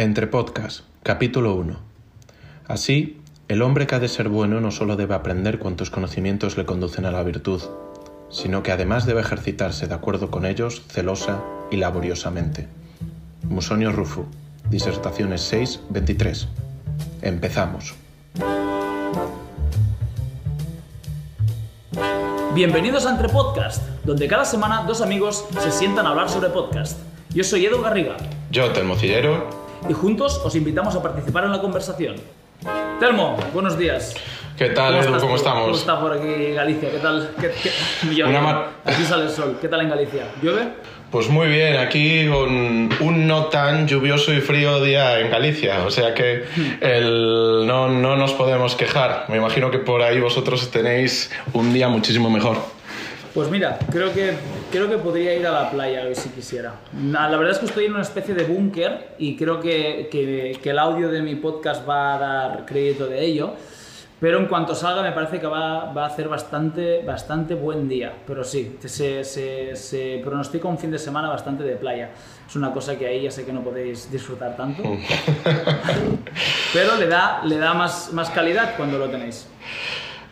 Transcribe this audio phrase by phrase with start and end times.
[0.00, 1.76] Entre Podcast, capítulo 1.
[2.68, 6.64] Así, el hombre que ha de ser bueno no solo debe aprender cuantos conocimientos le
[6.64, 7.60] conducen a la virtud,
[8.30, 11.42] sino que además debe ejercitarse de acuerdo con ellos celosa
[11.72, 12.68] y laboriosamente.
[13.42, 14.26] Musonio Rufo,
[14.70, 16.46] Disertaciones 6, 23.
[17.22, 17.96] Empezamos.
[22.54, 27.00] Bienvenidos a Entre Podcast, donde cada semana dos amigos se sientan a hablar sobre podcast.
[27.30, 28.16] Yo soy Edu Garriga
[28.52, 29.67] Yo, Telmo Cillero.
[29.88, 32.16] Y juntos os invitamos a participar en la conversación.
[33.00, 34.14] Telmo, buenos días.
[34.56, 35.36] ¿Qué tal, estás ¿Cómo tú?
[35.36, 35.62] estamos?
[35.64, 36.90] ¿Cómo está por aquí Galicia?
[36.90, 37.30] ¿Qué tal?
[37.40, 39.56] ¿Qué- qué- Yo- Una mar- Aquí sale el sol.
[39.60, 40.24] ¿Qué tal en Galicia?
[40.42, 40.68] ¿Llueve?
[41.12, 42.50] Pues muy bien, aquí con
[43.00, 46.44] un no tan lluvioso y frío día en Galicia, o sea que
[46.82, 49.24] el, no, no nos podemos quejar.
[49.28, 52.58] Me imagino que por ahí vosotros tenéis un día muchísimo mejor.
[53.34, 54.32] Pues mira, creo que,
[54.72, 56.74] creo que podría ir a la playa hoy si quisiera.
[57.10, 60.70] La verdad es que estoy en una especie de búnker y creo que, que- que
[60.70, 63.54] el audio de mi podcast va a dar crédito de ello.
[64.20, 68.12] Pero en cuanto salga me parece que va, va a hacer bastante, bastante buen día.
[68.26, 72.10] Pero sí, se, se, se pronostica un fin de semana bastante de playa.
[72.48, 74.82] Es una cosa que ahí ya sé que no podéis disfrutar tanto.
[76.72, 79.46] Pero le da, le da más, más calidad cuando lo tenéis.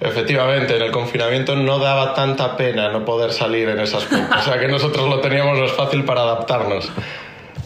[0.01, 4.43] Efectivamente, en el confinamiento no daba tanta pena no poder salir en ese aspecto, o
[4.43, 6.91] sea que nosotros lo teníamos más fácil para adaptarnos.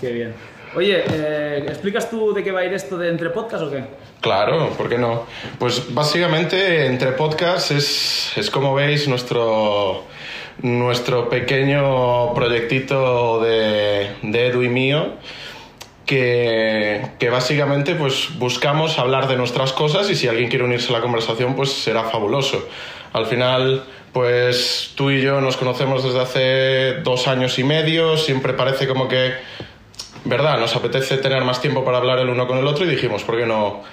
[0.00, 0.34] Qué bien.
[0.76, 3.82] Oye, eh, ¿explicas tú de qué va a ir esto de entre podcast o qué?
[4.20, 5.26] Claro, ¿por qué no?
[5.58, 10.04] Pues básicamente entre podcasts es, es como veis nuestro,
[10.62, 15.14] nuestro pequeño proyectito de, de Edu y mío
[16.10, 20.96] que, que básicamente pues buscamos hablar de nuestras cosas y si alguien quiere unirse a
[20.96, 22.68] la conversación pues será fabuloso.
[23.12, 28.54] Al final pues tú y yo nos conocemos desde hace dos años y medio, siempre
[28.54, 29.34] parece como que
[30.24, 30.58] ¿verdad?
[30.58, 33.38] Nos apetece tener más tiempo para hablar el uno con el otro y dijimos, ¿por
[33.38, 33.84] qué no,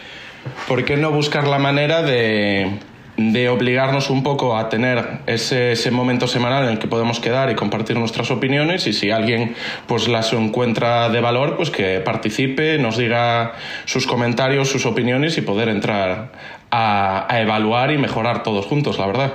[0.67, 2.79] por qué no buscar la manera de,
[3.17, 7.49] de obligarnos un poco a tener ese, ese momento semanal en el que podemos quedar
[7.49, 9.55] y compartir nuestras opiniones y si alguien
[9.87, 13.53] pues las encuentra de valor, pues que participe, nos diga
[13.85, 16.31] sus comentarios, sus opiniones y poder entrar
[16.69, 19.33] a, a evaluar y mejorar todos juntos, la verdad.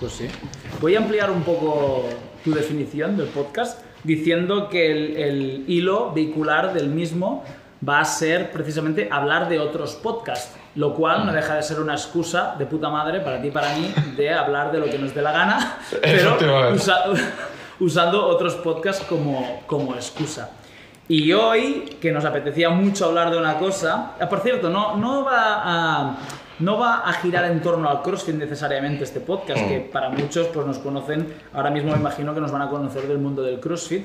[0.00, 0.26] Pues sí.
[0.80, 2.08] Voy a ampliar un poco
[2.42, 7.44] tu definición del podcast diciendo que el, el hilo vehicular del mismo
[7.86, 11.94] va a ser precisamente hablar de otros podcasts, lo cual no deja de ser una
[11.94, 15.14] excusa de puta madre para ti y para mí de hablar de lo que nos
[15.14, 16.36] dé la gana, pero
[16.74, 17.04] usa-
[17.80, 20.50] usando otros podcasts como, como excusa.
[21.06, 25.22] Y hoy, que nos apetecía mucho hablar de una cosa, ah, por cierto, no, no,
[25.24, 26.16] va, a,
[26.60, 30.66] no va a girar en torno al CrossFit necesariamente este podcast, que para muchos pues,
[30.66, 34.02] nos conocen, ahora mismo me imagino que nos van a conocer del mundo del CrossFit,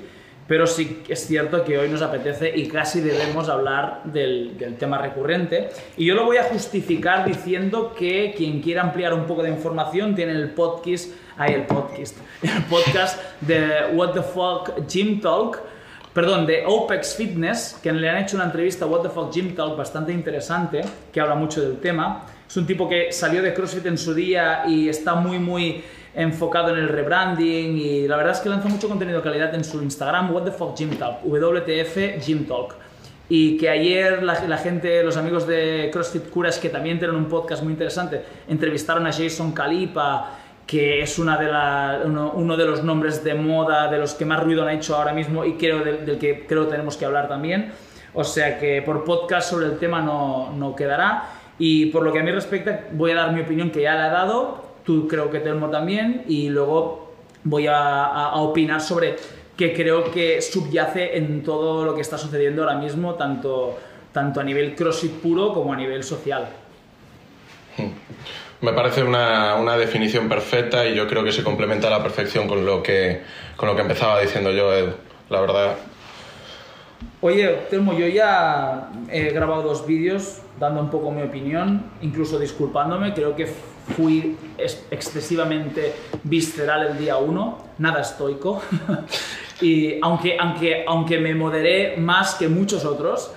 [0.50, 5.70] pero sí es cierto que hoy nos apetece y casi debemos hablar del, tema recurrente.
[5.96, 10.16] Y yo lo voy a justificar diciendo que quien quiera ampliar un poco de información
[10.16, 15.62] tiene el podcast, ahí el podcast, el podcast de What the Fuck Gym Talk,
[16.14, 19.54] perdón, de OPEX Fitness, que le han hecho una entrevista a What the Fuck Gym
[19.54, 20.82] Talk bastante interesante,
[21.14, 22.26] que habla mucho del tema.
[22.50, 25.84] Es un tipo que salió de CrossFit en su día y está muy, muy
[26.14, 29.64] enfocado en el rebranding y la verdad es que lanza mucho contenido de calidad en
[29.64, 32.76] su Instagram, What the Fuck Talk, WTF Gym Talk.
[33.32, 37.62] Y que ayer la, gente, los amigos de CrossFit Curas, que también tienen un podcast
[37.62, 40.32] muy interesante, entrevistaron a Jason Calipa,
[40.66, 44.64] que es una de uno, de los nombres de moda, de los que más ruido
[44.64, 47.72] han hecho ahora mismo y creo del que creo tenemos que hablar también.
[48.14, 51.30] O sea que por podcast sobre el tema no, no quedará.
[51.60, 54.08] Y por lo que a mí respecta, voy a dar mi opinión que ya la
[54.08, 57.12] he dado, tú creo que Telmo también, y luego
[57.44, 59.18] voy a, a- a opinar sobre
[59.56, 63.78] qué creo que subyace en todo lo que está sucediendo ahora mismo, tanto,
[64.12, 66.50] tanto a nivel CrossFit puro como a nivel social.
[68.62, 72.48] Me parece una, una definición perfecta y yo creo que se complementa a la perfección
[72.48, 73.22] con lo que,
[73.58, 74.90] con lo que empezaba diciendo yo, Ed.
[75.30, 75.76] La verdad,
[77.22, 83.14] Oye, Telmo, yo ya he grabado dos vídeos dando un poco mi opinión, incluso disculpándome.
[83.14, 83.48] Creo que
[83.96, 85.94] fui ex- excesivamente
[86.24, 88.62] visceral el día uno, nada estoico.
[89.62, 93.32] y aunque, aunque, aunque me moderé más que muchos otros,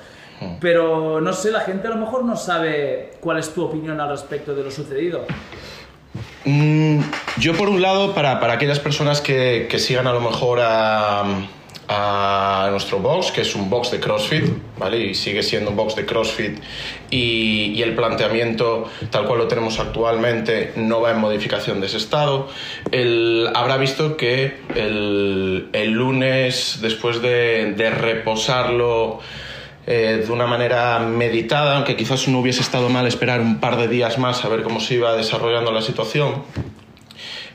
[0.60, 4.08] pero no sé, la gente a lo mejor no sabe cuál es tu opinión al
[4.08, 5.24] respecto de lo sucedido.
[6.44, 7.00] Mm,
[7.38, 11.22] yo por un lado, para, para aquellas personas que, que sigan a lo mejor a,
[11.88, 14.44] a nuestro box, que es un box de CrossFit,
[14.78, 14.98] ¿vale?
[14.98, 16.58] Y sigue siendo un box de CrossFit
[17.10, 22.48] y, el planteamiento tal cual lo tenemos actualmente no va en modificación de ese estado.
[22.92, 29.20] El, habrá visto que el, el lunes, después de, de reposarlo
[29.84, 33.88] eh, de una manera meditada, aunque quizás no hubiese estado mal esperar un par de
[33.88, 36.44] días más a ver cómo se iba desarrollando la situación,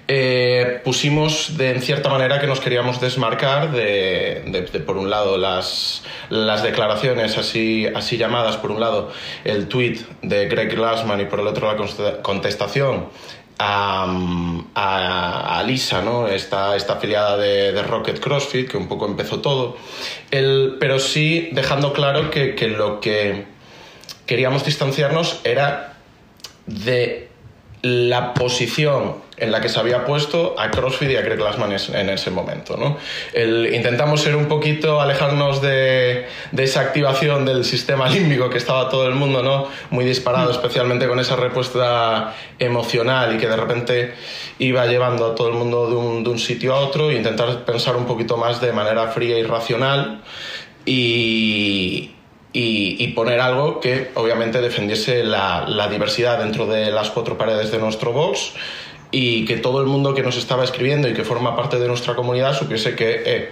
[0.10, 6.04] eh, pusimos de, en cierta manera que nos queríamos desmarcar de, por un lado, las,
[6.30, 9.12] las, declaraciones así, así llamadas, por un lado,
[9.44, 13.10] el tweet de Greg Glassman y por el otro la contestación
[13.60, 14.06] a,
[14.76, 16.28] a, Lisa, ¿no?
[16.28, 19.76] esta, esta afiliada de, de, Rocket CrossFit, que un poco empezó todo,
[20.32, 23.46] el, pero sí dejando claro que, que lo que
[24.26, 25.98] queríamos distanciarnos era
[26.66, 27.30] de
[27.82, 32.10] la posición en la que se había puesto a CrossFit y a Greg Glassman en
[32.10, 32.76] ese momento.
[32.76, 32.98] ¿no?
[33.34, 38.90] El, intentamos ser un poquito, alejarnos de, de, esa activación del sistema límbico que estaba
[38.90, 39.68] todo el mundo ¿no?
[39.92, 44.14] muy disparado, especialmente con esa respuesta emocional y que de repente
[44.58, 47.64] iba llevando a todo el mundo de un, de un sitio a otro e intentar
[47.64, 50.24] pensar un poquito más de manera fría y racional
[50.84, 52.12] y,
[52.54, 57.78] y, poner algo que obviamente defendiese la, la, diversidad dentro de las cuatro paredes de
[57.78, 58.54] nuestro box
[59.12, 62.16] y que todo el mundo que nos estaba escribiendo y que forma parte de nuestra
[62.16, 63.50] comunidad supiese que eh,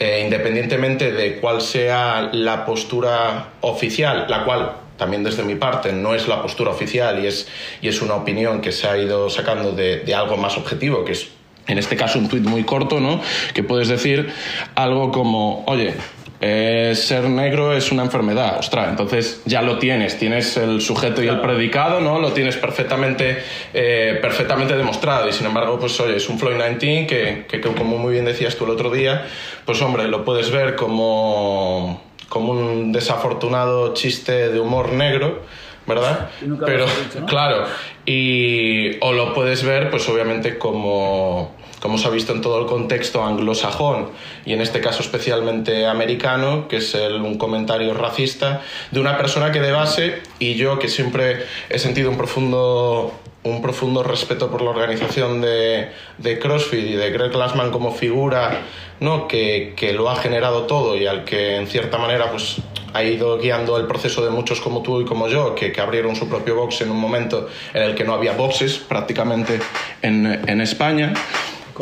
[0.00, 6.14] eh, independientemente de cuál sea la postura oficial, la cual también desde mi parte no
[6.14, 7.48] es la postura oficial y es,
[7.80, 11.12] y es una opinión que se ha ido sacando de, de algo más objetivo, que
[11.12, 11.28] es
[11.66, 13.20] en este caso un tuit muy corto, ¿no?
[13.54, 14.32] Que puedes decir
[14.74, 15.94] algo como, oye,
[16.40, 21.26] eh, ser negro es una enfermedad, ostras, entonces ya lo tienes, tienes el sujeto y
[21.26, 22.20] el predicado, ¿no?
[22.20, 23.42] Lo tienes perfectamente,
[23.74, 27.98] eh, perfectamente demostrado y sin embargo, pues oye, es un Floyd 19 que, que, como
[27.98, 29.26] muy bien decías tú el otro día,
[29.64, 35.42] pues hombre, lo puedes ver como, como un desafortunado chiste de humor negro,
[35.88, 36.30] ¿verdad?
[36.64, 36.86] Pero,
[37.26, 37.64] claro,
[38.06, 42.66] y, o lo puedes ver, pues obviamente como como se ha visto en todo el
[42.66, 44.10] contexto anglosajón
[44.44, 49.60] y en este caso especialmente americano, que es un comentario racista de una persona que
[49.60, 53.12] de base, y yo que siempre he sentido un profundo,
[53.44, 58.62] un profundo respeto por la organización de, de CrossFit y de Greg Glassman como figura
[59.00, 59.28] ¿no?
[59.28, 62.56] que, que lo ha generado todo y al que en cierta manera pues,
[62.94, 66.16] ha ido guiando el proceso de muchos como tú y como yo, que, que, abrieron
[66.16, 69.60] su propio box en un momento en el que no había boxes prácticamente
[70.02, 71.12] en, en España.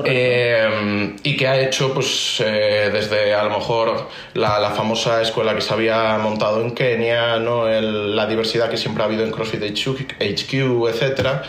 [0.04, 5.60] Eh, y que ha hecho, pues, eh, desde a lo mejor la, famosa escuela que
[5.60, 7.68] se había montado en Kenia, ¿no?
[7.68, 11.42] La diversidad que siempre ha habido en CrossFit HQ, etcétera,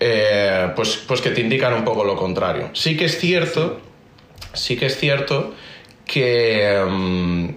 [0.00, 2.70] eh, pues, pues que te indican un poco lo contrario.
[2.72, 3.80] Sí que es cierto,
[4.52, 5.54] sí que es cierto
[6.04, 7.54] que, um,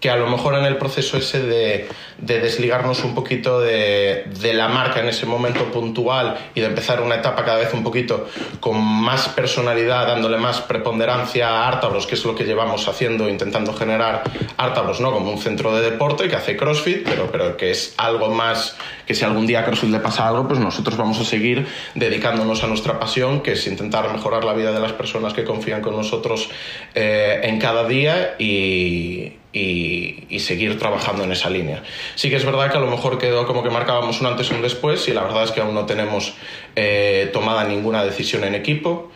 [0.00, 1.88] que a lo mejor en el proceso ese de,
[2.18, 7.02] de desligarnos un poquito de, de, la marca en ese momento puntual y de empezar
[7.02, 8.26] una etapa cada vez un poquito
[8.60, 13.74] con más personalidad, dándole más preponderancia a Artabros, que es lo que llevamos haciendo, intentando
[13.74, 14.22] generar
[14.56, 15.12] Artabros ¿no?
[15.12, 19.14] como un centro de deporte que hace CrossFit, pero, pero que es algo más que
[19.14, 22.68] si algún día a CrossFit le pasa algo, pues nosotros vamos a seguir dedicándonos a
[22.68, 26.48] nuestra pasión, que es intentar mejorar la vida de las personas que confían con nosotros
[26.94, 31.82] eh, en cada día y, y, seguir trabajando en esa línea.
[32.14, 34.54] Sí que es verdad que a lo mejor quedó como que marcábamos un antes y
[34.54, 36.34] un después y la verdad es que aún no tenemos
[36.76, 39.10] eh, tomada ninguna decisión en equipo,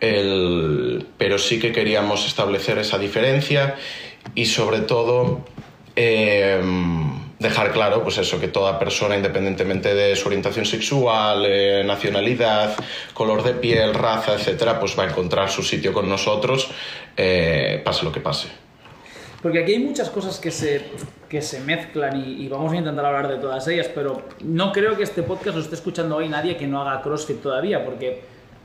[0.00, 3.76] pero sí que queríamos establecer esa diferencia
[4.34, 5.44] y sobre todo...
[5.94, 6.60] Eh,
[7.42, 12.74] dejar claro, pues eso, que toda persona, independientemente de su orientación sexual, eh, nacionalidad,
[13.12, 16.70] color de piel, raza, etcétera, pues va a encontrar su sitio con nosotros,
[17.16, 18.48] eh, pase lo que pase.
[19.42, 20.82] Porque aquí hay muchas cosas que se,
[21.28, 24.96] que se mezclan y, y, vamos a intentar hablar de todas ellas, pero no creo
[24.96, 28.22] que este podcast lo esté escuchando hoy nadie que no haga CrossFit todavía, porque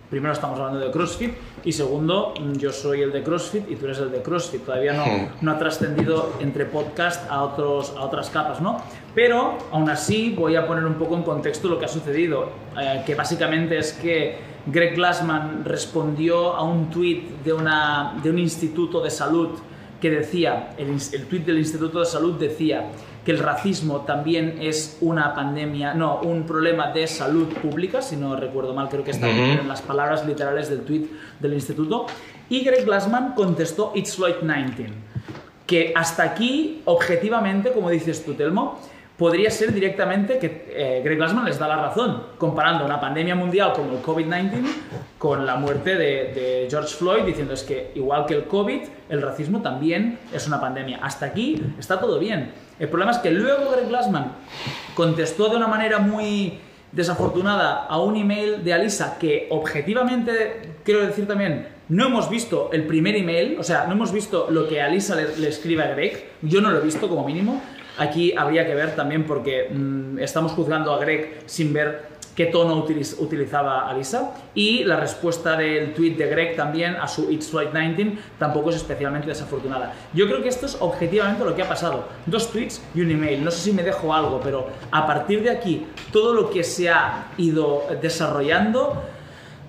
[0.10, 1.34] primero estamos hablando de CrossFit
[1.66, 4.64] y segundo, yo soy el de CrossFit y tú eres el de CrossFit.
[4.64, 5.28] Todavía no, hmm.
[5.42, 8.78] no ha trascendido entre podcast a, otros, a otras capas, ¿no?
[9.14, 13.04] Pero aún así voy a poner un poco en contexto lo que ha sucedido, eh,
[13.06, 19.02] que básicamente es que Greg Glassman respondió a un tweet de, una, de un instituto
[19.02, 19.50] de salud
[20.02, 22.90] que decía, el, el tweet del Instituto de Salud decía
[23.26, 28.36] que el racismo también es una pandemia, no, un problema de salud pública, si no
[28.38, 29.60] recuerdo mal, creo que están uh -huh.
[29.60, 31.08] en las palabras literales del tweet
[31.40, 32.06] del instituto.
[32.50, 34.94] Y Greg Glassman contestó It's Floyd 19,
[35.66, 38.80] que hasta aquí, objetivamente, como dices tú, Telmo,
[39.18, 43.74] podría ser directamente que eh, Greg Glassman les da la razón, comparando una pandemia mundial
[43.74, 44.64] como el COVID-19
[45.18, 49.22] con la muerte de, de, George Floyd, diciendo es que igual que el COVID, el
[49.22, 51.00] racismo también es una pandemia.
[51.02, 52.52] Hasta aquí está todo bien.
[52.80, 54.34] El problema es que luego Greg Glassman
[54.94, 56.60] contestó de una manera muy
[56.92, 62.86] desafortunada a un email de Alisa que objetivamente, quiero decir también, no hemos visto el
[62.86, 66.30] primer email, o sea, no hemos visto lo que Alisa le, le escribe a Greg,
[66.42, 67.62] yo no lo he visto como mínimo,
[67.98, 72.86] aquí habría que ver también porque mm, estamos juzgando a Greg sin ver qué tono
[73.18, 78.16] utilizaba Alisa y la respuesta del tweet de Greg también a su It's Flight 19
[78.38, 79.92] tampoco es especialmente desafortunada.
[80.14, 82.08] Yo creo que esto es objetivamente lo que ha pasado.
[82.28, 83.44] Dos tweets y un email.
[83.44, 86.90] No sé si me dejo algo, pero a partir de aquí todo lo que se
[86.90, 89.02] ha ido desarrollando,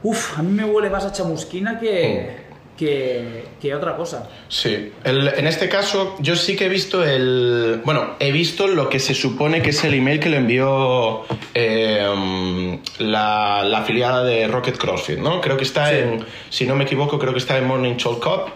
[0.03, 2.48] uff, a mí me huele más a chamusquina que...
[2.81, 4.29] Oh que, otra cosa.
[4.49, 7.81] Sí, en este caso yo sí que he visto el...
[7.85, 12.79] Bueno, he visto lo que se supone que es el email que le envió em,
[12.99, 15.41] la, afiliada de Rocket CrossFit, ¿no?
[15.41, 18.53] Creo que está en, si no me equivoco, creo que está en Morning Show Cup.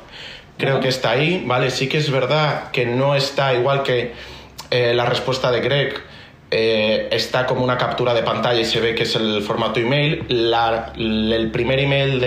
[0.56, 1.70] Creo que está ahí, ¿vale?
[1.70, 4.12] Sí que es verdad que no está igual que
[4.70, 5.94] eh, la respuesta de Greg
[6.54, 10.26] eh, está como una captura de pantalla y se ve que es el formato email.
[10.28, 12.20] el primer email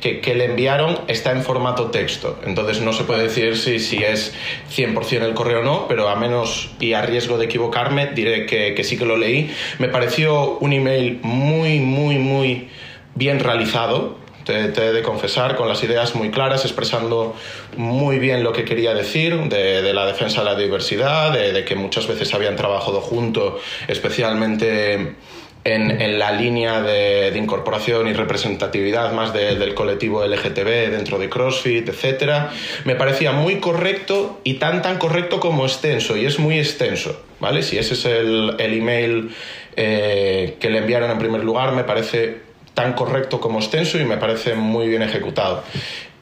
[0.00, 4.34] que, le enviaron está en formato texto, entonces no se puede decir si, si es
[4.74, 8.74] 100% el correo o no, pero a menos y a riesgo de equivocarme diré que,
[8.74, 9.54] que sí que lo leí.
[9.78, 12.68] Me pareció un email muy, muy, muy
[13.14, 14.16] bien realizado
[14.48, 17.36] te, he de confesar, con las ideas muy claras, expresando
[17.76, 22.06] muy bien lo que quería decir de, la defensa de la diversidad, de, que muchas
[22.06, 25.16] veces habían trabajado juntos, especialmente
[25.64, 32.48] en, la línea de, incorporación y representatividad más del colectivo LGTB dentro de CrossFit, etc.
[32.84, 37.62] Me parecía muy correcto y tan tan correcto como extenso, y es muy extenso, ¿vale?
[37.62, 39.34] Si ese es el, email
[39.76, 42.47] eh, que le enviaron en primer lugar, me parece
[42.78, 45.64] tan correcto como extenso y me parece muy bien ejecutado.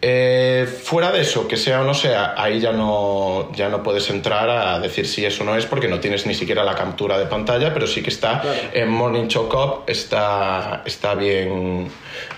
[0.03, 4.11] Eh, fuera de eso, que sea o no sea, ahí ya no, ya no puedes
[4.11, 7.25] entrar a decir si eso no es porque no tienes ni siquiera la captura de
[7.27, 8.43] pantalla, pero sí que está
[8.75, 11.89] en Morning Choke Up, está, está bien,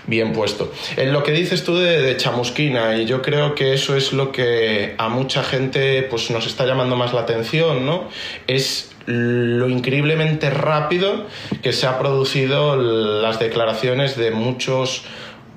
[0.07, 0.71] bien puesto.
[0.95, 4.95] En lo que dices tú de, chamusquina, y yo creo que eso es lo que
[4.97, 8.07] a mucha gente pues, nos está llamando más la atención, ¿no?
[8.47, 11.25] Es lo increíblemente rápido
[11.61, 15.03] que se ha producido las declaraciones de muchos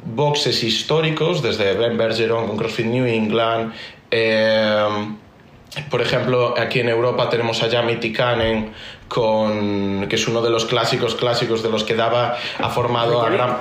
[0.04, 3.72] boxes históricos, desde Ben Bergeron con CrossFit New England.
[4.10, 5.16] Eh,
[5.90, 8.72] por ejemplo, aquí en Europa tenemos a Jamie Tikanen,
[9.08, 13.30] con, que es uno de los clásicos clásicos de los que daba, ha formado a
[13.30, 13.56] gran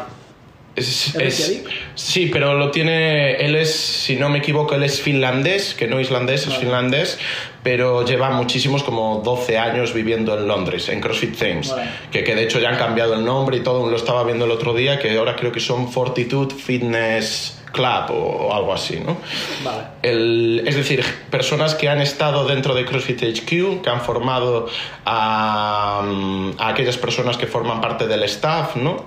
[0.76, 1.64] es,
[1.96, 3.36] sí, pero lo tiene.
[3.36, 7.20] Él es, si no me equivoco, él es finlandés, que no islandés, es finlandés,
[7.62, 11.74] pero lleva muchísimos, como 12 años viviendo en Londres, en CrossFit Thames,
[12.12, 13.90] que, que de hecho ya han cambiado el nombre y todo.
[13.90, 18.54] Lo estaba viendo el otro día, que ahora creo que son Fortitude Fitness club o,
[18.54, 19.18] algo así, ¿no?
[19.64, 20.68] Vale.
[20.68, 24.68] es decir, personas que han estado dentro de CrossFit HQ, que han formado
[25.06, 26.04] a,
[26.60, 29.06] aquellas personas que forman parte del staff, ¿no?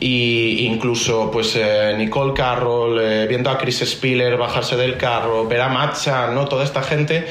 [0.00, 5.60] Y incluso, pues, eh, Nicole Carroll, eh, viendo a Chris Spiller bajarse del carro, ver
[5.60, 6.46] a Matcha, ¿no?
[6.46, 7.26] Toda esta gente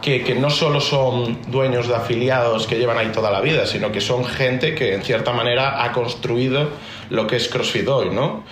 [0.00, 3.92] que, que, no solo son dueños de afiliados que llevan ahí toda la vida, sino
[3.92, 6.70] que son gente que en cierta manera ha construido
[7.10, 8.44] lo que es CrossFit hoy, ¿no?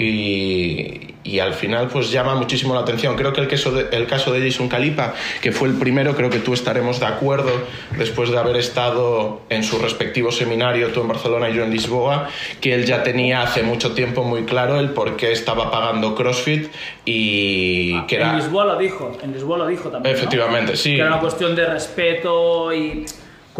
[0.00, 3.16] Y, y, al final pues llama muchísimo la atención.
[3.16, 6.30] Creo que el, caso de, el caso de Jason Calipa, que fue el primero, creo
[6.30, 7.50] que tú estaremos de acuerdo
[7.98, 12.30] después de haber estado en su respectivo seminario, tú en Barcelona y yo en Lisboa,
[12.62, 16.70] que él ya tenía hace mucho tiempo muy claro el por qué estaba pagando CrossFit
[17.04, 18.30] y que era...
[18.30, 20.16] En Lisboa lo dijo, en Lisboa lo dijo también.
[20.16, 20.94] Efectivamente, sí.
[20.94, 23.04] Que era una cuestión de respeto y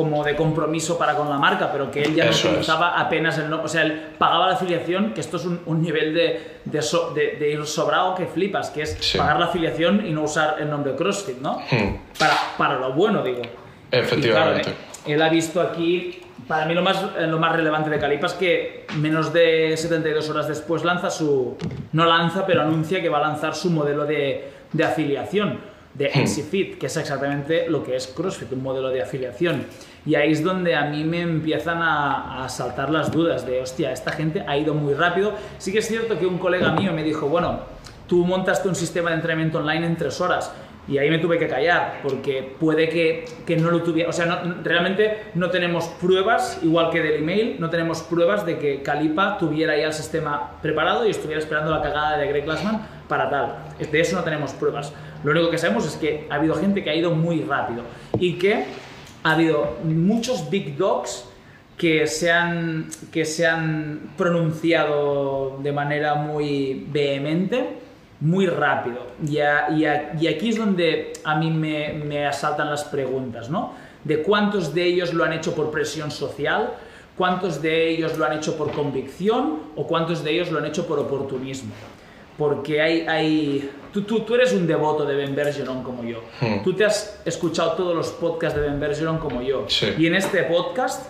[0.01, 3.51] como de compromiso para con la marca, pero que él ya no utilizaba apenas el
[3.51, 7.67] nombre, o sea, él pagaba la afiliación, que esto es un, nivel de, de, ir
[7.67, 11.59] sobrado que flipas, que es pagar la afiliación y no usar el nombre CrossFit, ¿no?
[11.71, 11.97] Hmm.
[12.19, 13.43] Para, para lo bueno, digo.
[13.91, 14.71] Efectivamente.
[14.71, 18.33] Eh, él ha visto aquí, para mí lo más, lo más relevante de Calipa es
[18.33, 21.59] que menos de 72 horas después lanza su,
[21.93, 26.75] no lanza, pero anuncia que va a lanzar su modelo de, de afiliación de ExyFit,
[26.75, 26.79] hmm.
[26.79, 29.67] que es exactamente lo que es CrossFit, un modelo de afiliación.
[30.07, 34.13] Y ahí es donde a mí me empiezan a, saltar las dudas de, hostia, esta
[34.13, 35.35] gente ha ido muy rápido.
[35.59, 37.61] Sí que es cierto que un colega mío me dijo, bueno,
[38.07, 40.53] tú montaste un sistema de entrenamiento online en tres horas.
[40.89, 44.09] Y ahí me tuve que callar, porque puede que, que no lo tuviera.
[44.09, 48.83] O sea, realmente no tenemos pruebas, igual que del email, no tenemos pruebas de que
[48.83, 53.29] Calipa tuviera ya el sistema preparado y estuviera esperando la cagada de Greg Glassman para
[53.31, 53.57] tal.
[53.79, 54.93] De eso no tenemos pruebas.
[55.23, 57.83] Lo único que sabemos es que ha habido gente que ha ido muy rápido
[58.19, 58.65] y que
[59.23, 61.27] ha habido muchos big dogs
[61.77, 67.79] que se han, que se han pronunciado de manera muy vehemente,
[68.21, 69.07] muy rápido.
[69.27, 73.73] Y, aquí es donde a mí me, me, asaltan las preguntas, ¿no?
[74.05, 76.75] De cuántos de ellos lo han hecho por presión social,
[77.17, 80.87] cuántos de ellos lo han hecho por convicción o cuántos de ellos lo han hecho
[80.87, 81.73] por oportunismo.
[82.37, 86.23] Porque hay, hay tú, tú, tú eres un devoto de Ben Bergeron como yo.
[86.41, 86.63] Hmm.
[86.63, 89.65] Tú te has escuchado todos los podcasts de Ben Bergeron como yo.
[89.69, 89.95] Sí.
[89.99, 91.07] Y en este podcast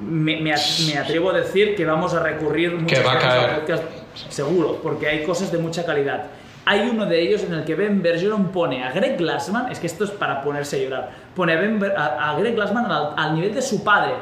[0.00, 3.50] me, me at- me atrevo a decir que vamos a recurrir muchas va a caer.
[3.50, 3.82] al podcast
[4.30, 6.26] seguro, porque hay cosas de mucha calidad.
[6.66, 9.86] Hay uno de ellos en el que Ben Bergeron pone a Greg Glassman, es que
[9.86, 13.12] esto es para ponerse a llorar, pone a, Ben Ber- a- a Greg Glassman al,
[13.16, 14.12] al nivel de su padre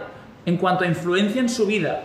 [0.44, 2.02] en cuanto a influencia en su vida.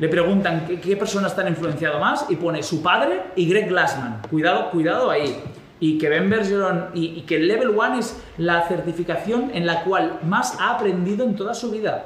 [0.00, 3.68] Le preguntan ¿qué, qué personas te han influenciado más y pone su padre y Greg
[3.68, 4.22] Glassman.
[4.30, 5.36] Cuidado, cuidado ahí.
[5.78, 9.82] Y que Ben Bergeron y, y que el Level 1 es la certificación en la
[9.84, 12.04] cual más ha aprendido en toda su vida.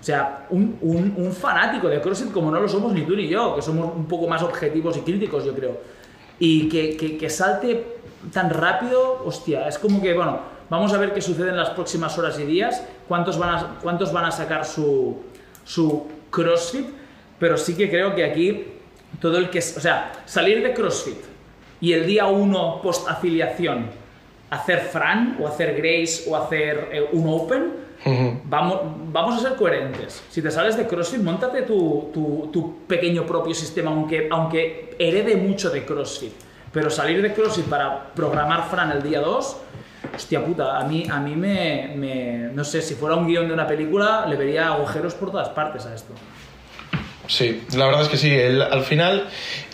[0.00, 3.26] O sea, un, un- un fanático de CrossFit como no lo somos ni tú ni
[3.28, 5.80] yo, que somos un poco más objetivos y críticos, yo creo.
[6.38, 7.96] Y que, que- que salte
[8.30, 10.40] tan rápido, hostia, es como que, bueno,
[10.74, 14.12] vamos a ver qué sucede en las próximas horas y días, cuántos van a, cuántos
[14.12, 15.16] van a sacar su,
[15.64, 16.86] su CrossFit,
[17.38, 18.66] pero sí que creo que aquí
[19.20, 21.18] todo el que, o sea, salir de CrossFit
[21.80, 23.86] y el día uno post afiliación
[24.50, 27.84] hacer Fran o hacer Grace o hacer eh, un Open,
[28.44, 28.80] vamos,
[29.12, 30.22] vamos a ser coherentes.
[30.30, 35.36] Si te sales de CrossFit, montate tu, tu- tu pequeño propio sistema, aunque, aunque herede
[35.36, 36.32] mucho de CrossFit.
[36.72, 39.56] Pero salir de CrossFit para programar Fran el día 2,
[40.14, 43.66] hostia puta, a mí, a mí me, No sé, si fuera un guion de una
[43.66, 46.12] película, le vería agujeros por todas partes a esto.
[47.26, 48.36] Sí, la verdad es que sí.
[48.38, 49.28] Al final,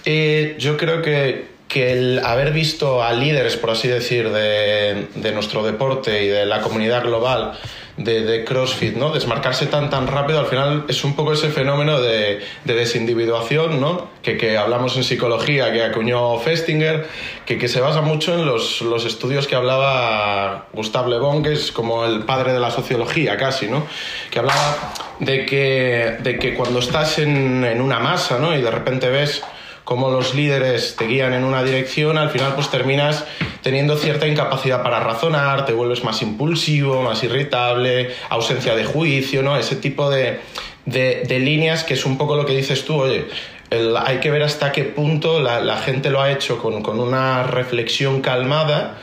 [0.04, 5.32] eh, yo creo que, que el haber visto a líderes, por así decir, de, de
[5.32, 7.58] nuestro deporte y de la comunidad global
[8.00, 9.10] de, de CrossFit, ¿no?
[9.10, 14.08] Desmarcarse tan, tan rápido, al final es un poco ese fenómeno de, de desindividuación, ¿no?
[14.22, 17.06] Que, que hablamos en psicología, que acuñó Festinger,
[17.44, 21.52] que, que se basa mucho en los, los estudios que hablaba Gustave Le Bon, que
[21.52, 23.86] es como el padre de la sociología casi, ¿no?
[24.30, 28.56] Que hablaba de que, de que cuando estás en, en una masa, ¿no?
[28.56, 29.42] Y de repente ves
[29.84, 33.24] cómo los líderes te guían en una dirección, al final pues terminas
[33.62, 39.56] teniendo cierta incapacidad para razonar, te vuelves más impulsivo, más irritable, ausencia de juicio, ¿no?
[39.56, 40.40] Ese tipo de,
[40.86, 43.26] de- líneas que es un poco lo que dices tú, oye,
[43.70, 47.42] el- hay que ver hasta qué punto la, gente lo ha hecho con, con una
[47.44, 48.96] reflexión calmada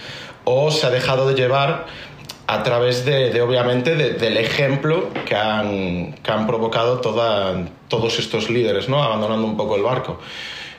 [0.45, 1.85] o se ha dejado de llevar
[2.47, 8.87] a través de, obviamente, de- del ejemplo que han, que han provocado todos estos líderes,
[8.87, 9.03] ¿no?
[9.03, 10.19] Abandonando un poco el barco.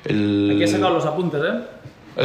[0.05, 1.61] El- Aquí he sacado los apuntes, ¿eh?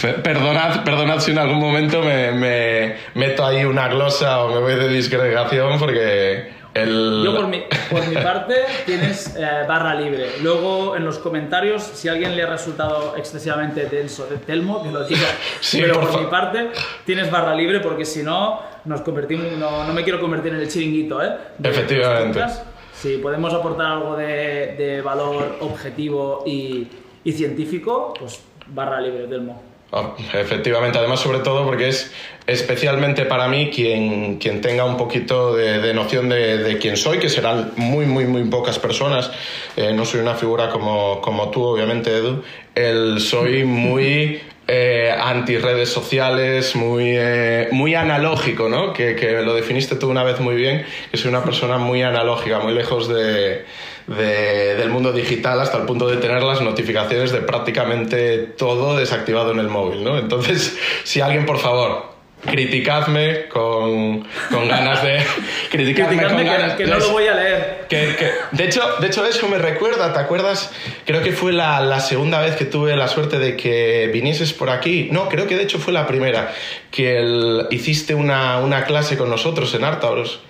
[0.00, 4.58] Per- Perdonad, perdonad si en algún momento me, me meto ahí una glosa o me
[4.60, 7.22] voy de disgregación porque el...
[7.24, 8.54] Yo por mi, por mi parte
[8.86, 10.26] tienes eh, barra libre.
[10.42, 14.90] Luego en los comentarios, si a alguien le ha resultado excesivamente denso de Telmo, que
[14.90, 15.20] lo diga.
[15.60, 16.70] Sí, Pero por por, mi parte
[17.04, 20.68] tienes barra libre porque si no, nos convertimos, no, no me quiero convertir en el
[20.68, 21.30] chiringuito, ¿eh?
[21.58, 22.38] De Efectivamente.
[22.40, 22.60] los.
[23.00, 26.88] Si podemos aportar algo de, de valor objetivo y,
[27.22, 29.62] y científico, pues barra libre, Telmo.
[29.90, 32.12] Oh, efectivamente, además sobre todo porque es
[32.46, 37.18] especialmente para mí quien, quien tenga un poquito de, de noción de, de quién soy,
[37.18, 39.30] que serán muy, muy, muy pocas personas.
[39.76, 42.42] Eh, no soy una figura como, como tú, obviamente, Edu.
[42.74, 48.92] El, soy muy eh, anti redes sociales, muy, eh, muy analógico, ¿no?
[48.92, 52.58] Que, que lo definiste tú una vez muy bien, que soy una persona muy analógica,
[52.60, 53.64] muy lejos de,
[54.06, 59.52] de- del mundo digital hasta el punto de tener las notificaciones de prácticamente todo desactivado
[59.52, 60.18] en el móvil, ¿no?
[60.18, 65.18] Entonces, si alguien, por favor, criticadme con, con ganas de...
[65.70, 67.86] criticadme con que, ganas que no les- lo voy a leer.
[67.88, 70.70] que- que- de, hecho, de hecho, eso me recuerda, ¿te acuerdas?
[71.04, 74.70] Creo que fue la, la segunda vez que tuve la suerte de que vinieses por
[74.70, 75.08] aquí.
[75.12, 76.52] No, creo que de hecho fue la primera,
[76.90, 80.40] que el- hiciste una, una clase con nosotros en Artauros.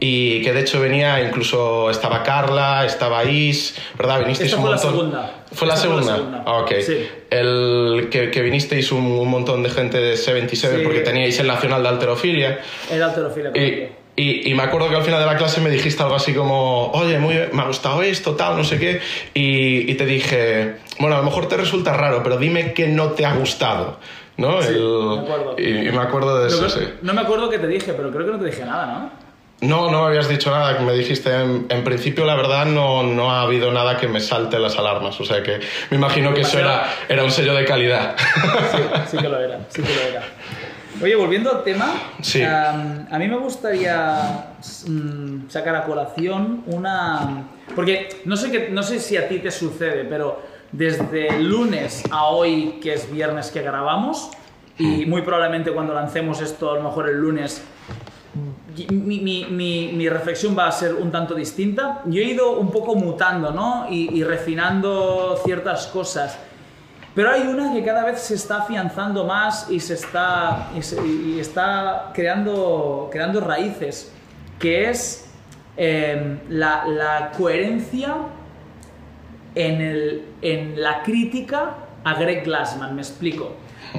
[0.00, 4.20] Y que de hecho venía, incluso estaba Carla, estaba Is, ¿verdad?
[4.20, 4.92] Vinisteis Esta un fue la montón.
[4.94, 5.34] segunda.
[5.52, 6.16] ¿Fue la Esta fue la segunda?
[6.16, 6.42] segunda.
[6.46, 6.72] Ah, ok.
[6.80, 7.08] Sí.
[7.30, 10.82] El, que, que vinisteis un, un montón de gente de 77 Sí.
[10.84, 12.60] porque teníais el Nacional de Alterofilia.
[12.90, 13.50] Era alterofilia.
[13.54, 16.32] Y, y, y me acuerdo que al final de la clase me dijiste algo así
[16.32, 19.00] como, oye, muy, me ha gustado esto, tal, no sé qué.
[19.34, 23.10] Y, y te dije, bueno, a lo mejor te resulta raro, pero dime qué no
[23.12, 23.98] te ha gustado.
[24.36, 24.62] ¿no?
[24.62, 25.56] Sí, El- me acuerdo.
[25.58, 26.80] Y, me acuerdo de eso, no, sí.
[27.02, 29.27] no me acuerdo qué te dije, pero creo que no te dije nada, ¿no?
[29.60, 33.02] No, no me habías dicho nada, que me dijiste, en, en principio la verdad no,
[33.02, 35.58] no ha habido nada que me salte las alarmas, o sea que
[35.90, 38.14] me imagino que eso era, era un sello de calidad.
[38.70, 38.78] Sí,
[39.10, 40.22] sí que lo era, sí que lo era.
[41.02, 41.92] Oye, volviendo al tema,
[42.22, 42.42] Sí.
[42.42, 42.72] a
[43.18, 44.46] mí me gustaría
[44.86, 47.44] mm, sacar a colación una...
[47.74, 50.40] Porque no sé, qué, no sé si a ti te sucede, pero
[50.72, 54.30] desde el lunes a hoy, que es viernes que grabamos,
[54.78, 57.62] y muy probablemente cuando lancemos esto, a lo mejor el lunes,
[58.76, 62.02] mi, reflexión va a ser un tanto distinta.
[62.06, 63.86] Yo he ido un poco mutando, ¿no?
[63.90, 66.38] Y, refinando ciertas cosas.
[67.14, 70.70] Pero hay una que cada vez se está afianzando más y se está,
[71.04, 74.12] y está creando, creando raíces,
[74.58, 75.28] que es
[75.76, 78.16] eh, la, coherencia
[79.54, 83.54] en, en la crítica a Greg Glassman, me explico.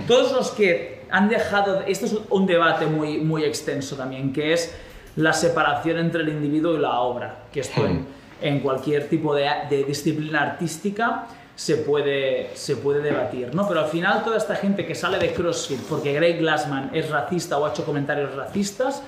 [0.07, 4.75] Todos los que han dejado, esto es un debate muy, muy extenso también, que es
[5.15, 8.05] la separación entre el individuo y la obra, que esto en,
[8.41, 13.67] en cualquier tipo de, de disciplina artística se puede, se puede debatir, ¿no?
[13.67, 17.57] Pero al final toda esta gente que sale de CrossFit porque Greg Glassman es racista
[17.57, 19.03] o ha hecho comentarios racistas,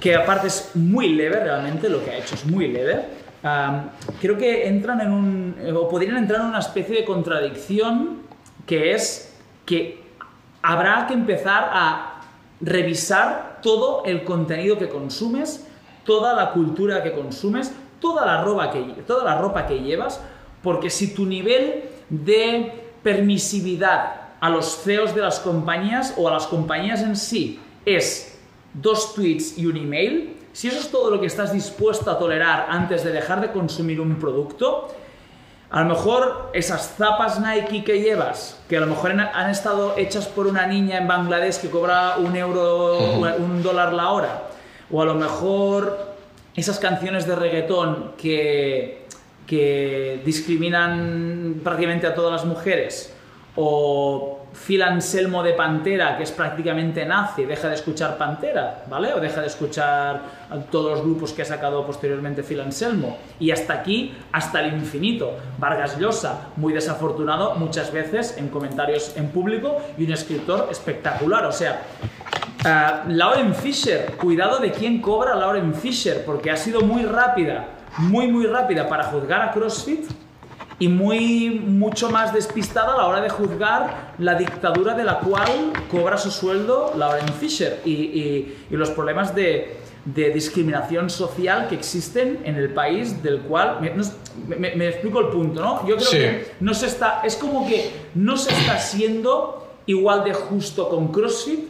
[0.00, 3.04] que aparte es muy leve realmente, lo que ha hecho es muy leve,
[4.20, 8.22] creo que entran en un, o podrían entrar en una especie de contradicción
[8.66, 9.32] que es
[9.64, 10.01] que
[10.62, 12.20] habrá que empezar a
[12.60, 15.66] revisar todo el contenido que consumes,
[16.04, 20.20] toda la cultura que consumes, toda la ropa que, toda la ropa que llevas,
[20.62, 26.46] porque si tu nivel de permisividad a los CEOs de las compañías o a las
[26.46, 28.38] compañías en sí es
[28.74, 32.66] dos tweets y un email, si eso es todo lo que estás dispuesto a tolerar
[32.68, 34.88] antes de dejar de consumir un producto,
[35.72, 40.26] a lo mejor esas zapas Nike que llevas, que a lo mejor han- estado hechas
[40.28, 42.98] por una niña en Bangladesh que cobra un euro,
[43.38, 44.42] un dólar la hora,
[44.90, 46.12] o a lo mejor
[46.54, 49.06] esas canciones de reggaetón que,
[49.46, 53.14] que discriminan prácticamente a todas las mujeres,
[53.56, 59.12] o Phil Anselmo de Pantera, que es prácticamente nazi, deja de escuchar Pantera, ¿vale?
[59.14, 60.22] O deja de escuchar
[60.70, 63.18] todos los grupos que ha sacado posteriormente Phil Anselmo.
[63.40, 65.36] Y hasta aquí, hasta el infinito.
[65.58, 71.46] Vargas Llosa, muy desafortunado muchas veces en comentarios en público y un escritor espectacular.
[71.46, 71.82] O sea,
[72.64, 77.66] Ah, Lauren Fisher, cuidado de quién cobra Lauren Fisher, porque ha sido muy rápida,
[77.98, 80.08] muy muy rápida para juzgar a CrossFit
[80.82, 85.72] y muy mucho más despistada a la hora de juzgar la dictadura de la cual
[85.90, 91.76] cobra su sueldo Lauren Fisher y, y- y los problemas de, de discriminación social que
[91.76, 93.90] existen en el país del cual me,
[94.56, 95.86] me- me explico el punto, ¿no?
[95.86, 96.16] Yo creo Sí.
[96.18, 101.12] que no se está, es como que no se está siendo igual de justo con
[101.12, 101.60] CrossFit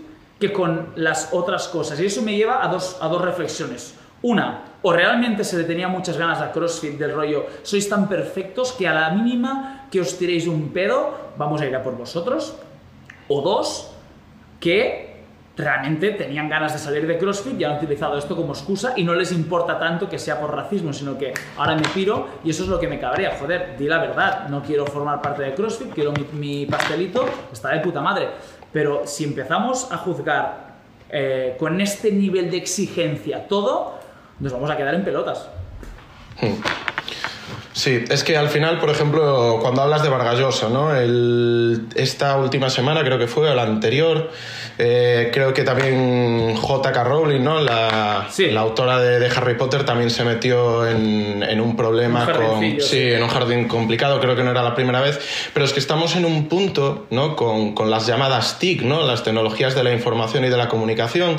[0.40, 2.00] que con las otras cosas.
[2.00, 3.94] Y eso me lleva a dos, a dos reflexiones.
[4.22, 8.72] Una, o realmente se le tenía muchas ganas a CrossFit del rollo, sois tan perfectos
[8.72, 12.58] que a la mínima que os tiréis un pedo, vamos a ir a por vosotros.
[13.28, 13.94] O dos,
[14.58, 15.12] que
[15.56, 19.14] realmente tenían ganas de salir de CrossFit y han utilizado esto como excusa y no
[19.14, 22.68] les importa tanto que sea por racismo, sino que ahora me piro y eso es
[22.68, 23.36] lo que me cabrea.
[23.38, 27.80] Joder, di la verdad, no quiero formar parte de CrossFit, quiero mi, pastelito, está de
[27.80, 28.28] puta madre.
[28.72, 30.72] Pero si empezamos a juzgar
[31.10, 34.01] eh, con este nivel de exigencia todo,
[34.42, 35.48] nos vamos a quedar en pelotas.
[37.74, 40.94] Sí, es que al final, por ejemplo, cuando hablas de Vargas Llosa, ¿no?
[40.94, 44.30] El- esta última semana, creo que fue, o la anterior,
[44.78, 47.04] eh, creo que también J.K.
[47.04, 47.60] Rowling, ¿no?
[47.60, 48.50] La, Sí.
[48.50, 52.60] la autora de, de Harry Potter también se metió en, en un problema Un con...
[52.60, 53.00] Sí, sí.
[53.12, 55.18] en un jardín complicado, creo que no era la primera vez,
[55.54, 57.36] pero es que estamos en un punto, ¿no?
[57.36, 59.02] Con, con las llamadas TIC, ¿no?
[59.06, 61.36] Las tecnologías de la información y de la comunicación,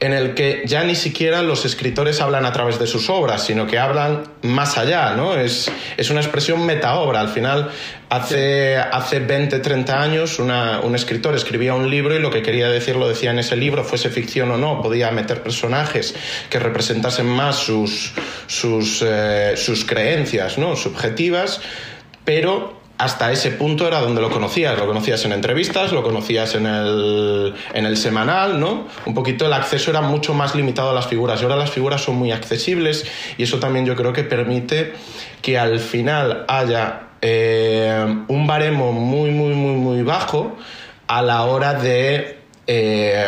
[0.00, 3.66] en el que ya ni siquiera los escritores hablan a través de sus obras, sino
[3.66, 5.36] que hablan más allá, ¿no?
[5.36, 7.20] Es, es una expresión metaobra.
[7.20, 7.70] Al final,
[8.10, 12.68] hace, hace 20, 30 años, una- un escritor escribía un libro y lo que quería
[12.68, 16.14] decir lo decía en ese libro, fuese ficción o no, podía meter personajes
[16.50, 18.12] que representasen más sus,
[18.46, 20.76] sus, eh, sus creencias, ¿no?
[20.76, 21.60] Subjetivas,
[22.24, 24.78] pero hasta ese punto era donde lo conocías.
[24.78, 28.86] Lo conocías en entrevistas, lo conocías en el, en el semanal, ¿no?
[29.06, 31.40] Un poquito el acceso era mucho más limitado a las figuras.
[31.40, 34.94] Y ahora las figuras son muy accesibles y eso también yo creo que permite
[35.42, 40.56] que al final haya eh, un baremo muy, muy, muy, muy bajo
[41.06, 42.38] a la hora de...
[42.66, 43.26] eh,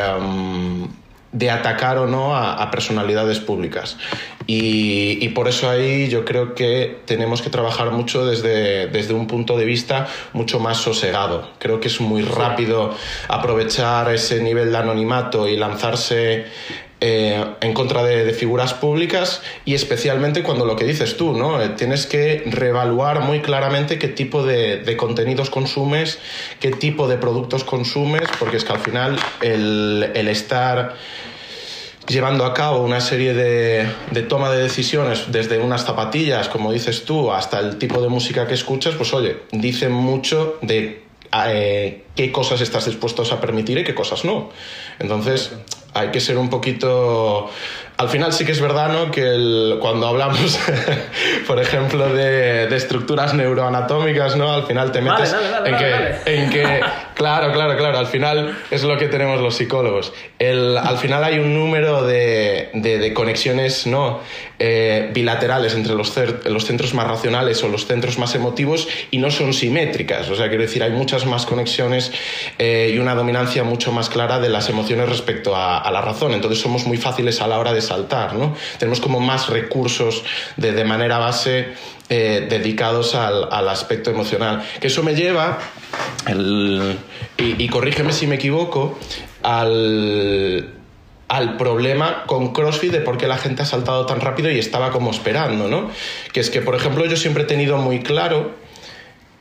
[1.36, 3.98] de atacar o no a, a personalidades públicas.
[4.46, 9.26] Y, y por eso ahí yo creo que tenemos que trabajar mucho desde, desde un
[9.26, 11.50] punto de vista mucho más sosegado.
[11.58, 12.94] Creo que es muy rápido
[13.28, 16.46] aprovechar ese nivel de anonimato y lanzarse
[17.02, 21.60] eh, en contra de, figuras públicas y especialmente cuando lo que dices tú, ¿no?
[21.60, 26.18] Eh, tienes que reevaluar muy claramente qué tipo de, contenidos consumes,
[26.58, 30.94] qué tipo de productos consumes, porque es que al final el, estar
[32.08, 37.30] llevando a cabo una serie de, toma de decisiones desde unas zapatillas, como dices tú,
[37.30, 41.02] hasta el tipo de música que escuchas, pues oye, dicen mucho de
[41.46, 44.48] eh, qué cosas estás dispuestos a permitir y qué cosas no.
[44.98, 45.52] Entonces,
[45.96, 47.50] hay que ser un poquito
[47.98, 49.10] al final sí que es verdad, ¿no?
[49.10, 50.58] Que cuando hablamos,
[51.46, 54.52] por ejemplo, de, estructuras neuroanatómicas, ¿no?
[54.52, 56.80] Al final te metes en, que, en, que,
[57.14, 60.12] claro, claro, claro, al final es lo que tenemos los psicólogos.
[60.38, 64.20] El, al final hay un número de, de, conexiones, ¿no?
[64.58, 66.12] Eh, bilaterales entre los,
[66.46, 70.28] los centros más racionales o los centros más emotivos y no son simétricas.
[70.28, 72.12] O sea, quiero decir, hay muchas más conexiones
[72.58, 76.34] eh, y una dominancia mucho más clara de las emociones respecto a, a la razón.
[76.34, 78.54] Entonces somos muy fáciles a la hora de saltar, ¿no?
[78.78, 80.24] Tenemos como más recursos
[80.56, 81.74] de, de manera base
[82.08, 84.64] eh, dedicados al, al, aspecto emocional.
[84.80, 85.58] Que eso me lleva,
[86.28, 88.98] y, y, corrígeme si me equivoco,
[89.42, 90.72] al,
[91.28, 94.90] al problema con CrossFit de por qué la gente ha saltado tan rápido y estaba
[94.90, 95.90] como esperando, ¿no?
[96.32, 98.65] Que es que, por ejemplo, yo siempre he tenido muy claro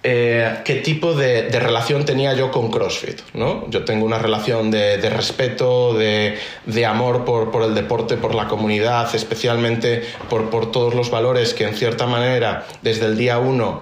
[0.07, 3.21] eh, qué tipo de, relación tenía yo con CrossFit.
[3.33, 3.67] ¿no?
[3.71, 6.37] Yo tengo una relación de, respeto, de,
[6.85, 12.05] amor por, el deporte, por la comunidad, especialmente por, todos los valores que en cierta
[12.05, 13.81] manera desde el día uno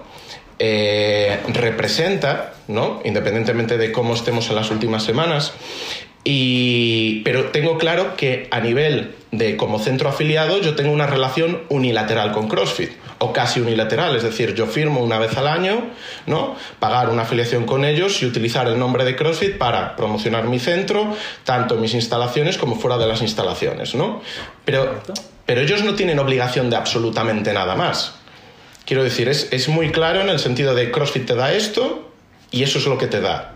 [0.58, 3.02] eh, representa, ¿no?
[3.04, 5.52] independientemente de cómo estemos en las últimas semanas.
[6.24, 11.60] Y, pero tengo claro que a nivel de como centro afiliado yo tengo una relación
[11.68, 15.82] unilateral con CrossFit o casi unilateral, es decir, yo firmo una vez al año,
[16.26, 16.56] ¿no?
[16.78, 21.14] Pagar una afiliación con ellos y utilizar el nombre de CrossFit para promocionar mi centro,
[21.44, 24.22] tanto en mis instalaciones como fuera de las instalaciones, ¿no?
[24.64, 25.02] Pero,
[25.46, 28.14] pero ellos no tienen obligación de absolutamente nada más.
[28.84, 32.10] Quiero decir, es, es muy claro en el sentido de CrossFit te da esto
[32.50, 33.53] y eso es lo que te da.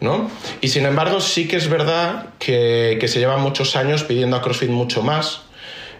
[0.00, 0.30] ¿No?
[0.60, 4.42] Y sin embargo, sí que es verdad que, que se llevan muchos años pidiendo a
[4.42, 5.42] CrossFit mucho más,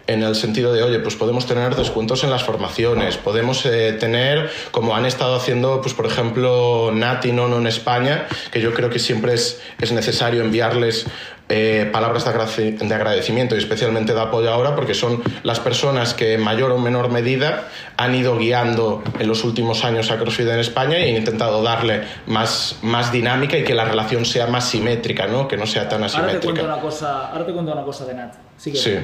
[0.07, 4.49] en el sentido de, oye, pues podemos tener descuentos en las formaciones, podemos eh, tener,
[4.71, 8.89] como han estado haciendo, pues por ejemplo, Nat y Nono en España, que yo creo
[8.89, 11.05] que siempre es, es necesario enviarles
[11.49, 12.25] eh, palabras
[12.57, 16.77] de, agradecimiento y especialmente de apoyo ahora porque son las personas que en mayor o
[16.77, 21.15] menor medida han ido guiando en los últimos años a CrossFit en España y han
[21.15, 25.47] intentado darle más, más dinámica y que la relación sea más simétrica, ¿no?
[25.47, 26.37] que no sea tan asimétrica.
[26.37, 28.33] Ahora te cuento una cosa, ahora te cuento una cosa de Nat.
[28.57, 28.99] Sí.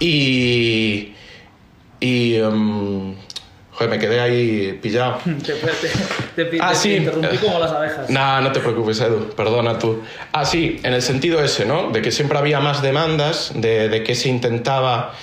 [0.00, 1.14] Y.
[2.00, 2.40] Y.
[2.40, 3.14] Um,
[3.72, 5.18] joder, me quedé ahí pillado.
[6.36, 6.94] te, te, ah, sí.
[6.94, 8.10] interrumpí como las abejas.
[8.10, 10.02] No, no te preocupes, Edu, perdona tú.
[10.32, 11.90] Ah, sí, en el sentido ese, ¿no?
[11.90, 15.14] De que siempre había más demandas, de, de que se intentaba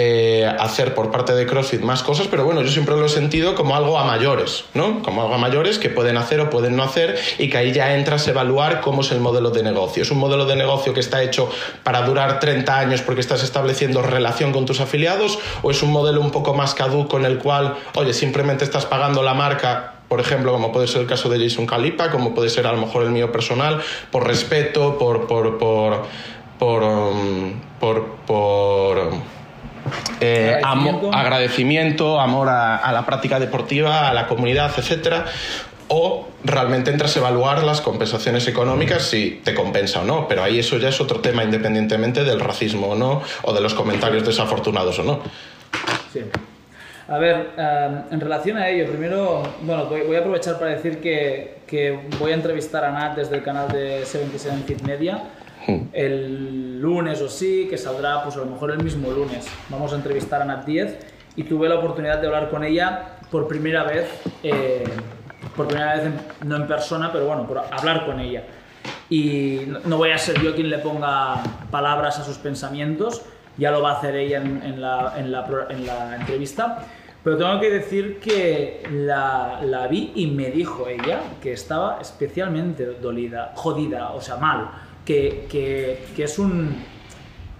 [0.00, 3.56] eh, hacer por parte de CrossFit más cosas, pero bueno, yo siempre lo he sentido
[3.56, 5.02] como algo a mayores, ¿no?
[5.02, 7.96] Como algo a mayores que pueden hacer o pueden no hacer y que ahí ya
[7.96, 10.04] entras a evaluar cómo es el modelo de negocio.
[10.04, 11.50] ¿Es un modelo de negocio que está hecho
[11.82, 16.20] para durar 30 años porque estás estableciendo relación con tus afiliados o es un modelo
[16.20, 20.52] un poco más caduco en el cual, oye, simplemente estás pagando la marca por ejemplo,
[20.52, 23.10] como puede ser el caso de Jason Calipa, como puede ser a lo mejor el
[23.10, 23.82] mío personal,
[24.12, 26.06] por respeto, por, por, por,
[26.56, 29.37] por, um, por, por
[30.20, 30.60] eh,
[31.12, 32.20] agradecimiento.
[32.20, 35.24] amor a, la práctica deportiva, a la comunidad, etcétera,
[35.88, 40.58] o realmente entras a evaluar las compensaciones económicas si te compensa o no, pero ahí
[40.58, 44.98] eso ya es otro tema independientemente del racismo o no, o de los comentarios desafortunados
[44.98, 45.20] o no.
[46.12, 46.20] Sí.
[47.08, 51.60] A ver, eh, en relación a ello, primero, bueno, voy, a aprovechar para decir que,
[51.66, 55.22] que, voy a entrevistar a Nat desde el canal de 77 Fit Media
[55.92, 59.46] el lunes o sí, que saldrá pues a lo mejor el mismo lunes.
[59.68, 60.98] Vamos a entrevistar a Nat 10
[61.36, 64.08] y tuve la oportunidad de hablar con ella por primera vez,
[64.42, 64.84] eh,
[65.56, 66.12] por primera vez
[66.44, 68.44] no en persona, pero bueno, por hablar con ella.
[69.10, 73.22] Y no voy a ser yo quien le ponga palabras a sus pensamientos,
[73.56, 76.86] ya lo va a hacer ella en, la, en, la, en la, entrevista.
[77.24, 82.86] Pero tengo que decir que la, la, vi y me dijo ella que estaba especialmente
[83.02, 84.70] dolida, jodida, o sea, mal
[85.08, 86.76] que, es un...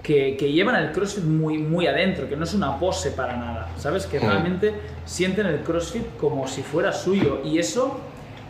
[0.03, 4.07] Que, llevan el CrossFit muy, muy adentro, que no es una pose para nada, ¿sabes?
[4.07, 4.23] Que mm.
[4.23, 8.01] realmente sienten el CrossFit como si fuera suyo y eso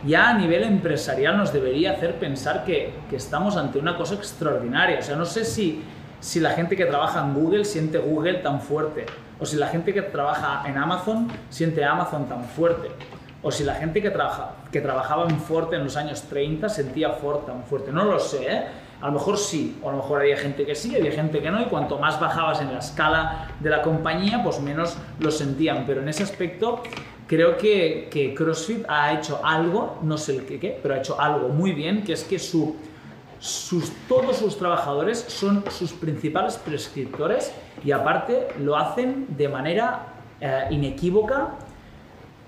[0.05, 4.99] ya a nivel empresarial nos debería hacer pensar que, estamos ante una cosa extraordinaria.
[4.99, 5.81] O sea, no sé si,
[6.19, 9.05] si la gente que trabaja en Google siente Google tan fuerte,
[9.39, 12.89] o si la gente que trabaja en Amazon siente Amazon tan fuerte,
[13.41, 17.11] o si la gente que, trabaja, que trabajaba en Ford en los años 30 sentía
[17.11, 17.91] Ford tan fuerte.
[17.91, 18.63] No lo sé, ¿eh?
[19.01, 21.49] A lo mejor sí, o a lo mejor había gente que sí, había gente que
[21.49, 25.85] no, y cuanto más bajabas en la escala de la compañía, pues menos lo sentían.
[25.85, 26.83] Pero en ese aspecto
[27.27, 31.49] creo que, CrossFit ha hecho algo, no sé el qué, qué, pero ha hecho algo
[31.49, 32.75] muy bien, que es que su,
[33.39, 40.07] sus, todos sus trabajadores son sus principales prescriptores y aparte lo hacen de manera
[40.41, 41.55] eh, inequívoca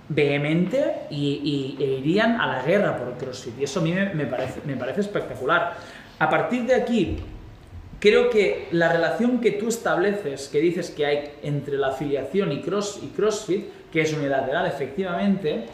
[0.09, 3.59] vehemente y, e irían a la guerra por CrossFit.
[3.59, 5.77] Y eso a mí me, parece, me parece espectacular.
[6.21, 7.17] A partir de aquí,
[7.99, 12.61] creo que la relación que tú estableces, que dices que hay entre la afiliación y,
[12.61, 15.65] cross, y CrossFit, que es unilateral efectivamente,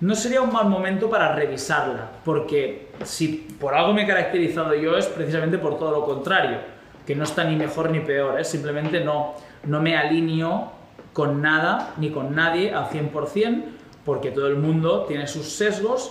[0.00, 4.98] no sería un mal momento para revisarla, porque si por algo me he caracterizado yo
[4.98, 6.58] es precisamente por todo lo contrario,
[7.06, 8.42] que no está ni mejor ni peor, ¿eh?
[8.42, 10.72] simplemente no, no me alineo
[11.12, 13.62] con nada ni con nadie al 100%,
[14.04, 16.10] porque todo el mundo tiene sus sesgos,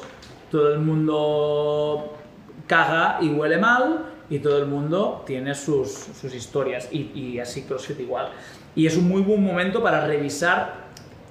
[0.49, 2.13] todo el mundo
[2.67, 7.63] caga y huele mal, y todo el mundo tiene sus, sus historias, y, y así
[7.63, 8.29] CrossFit igual.
[8.75, 10.83] Y es un muy buen momento para revisar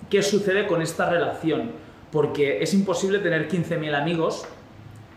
[0.09, 4.45] qué sucede con esta relación porque es imposible tener 15.000 amigos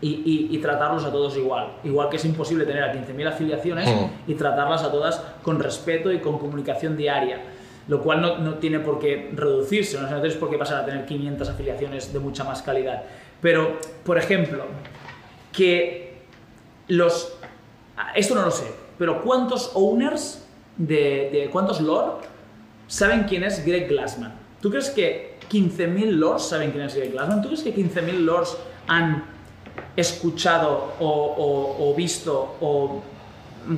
[0.00, 1.74] y, tratarlos a todos igual.
[1.84, 4.30] Igual que es imposible tener a 15.000 afiliaciones mm.
[4.30, 7.40] y tratarlas a todas con respeto y con comunicación diaria.
[7.88, 11.48] Lo cual no, tiene por qué reducirse, no tienes por qué pasar a tener 500
[11.48, 13.02] afiliaciones de mucha más calidad.
[13.40, 14.64] Pero, por ejemplo,
[15.52, 16.05] que
[16.88, 17.32] los...
[18.14, 20.44] Esto no lo sé, pero ¿cuántos owners
[20.76, 22.26] de, de cuántos lore
[22.86, 24.34] saben quién es Greg Glassman?
[24.60, 27.42] ¿Tú crees que 15.000 lords saben quién es Greg Glassman.
[27.42, 28.56] ¿Tú crees que 15.000 lords
[28.88, 29.24] han
[29.96, 33.02] escuchado o, visto o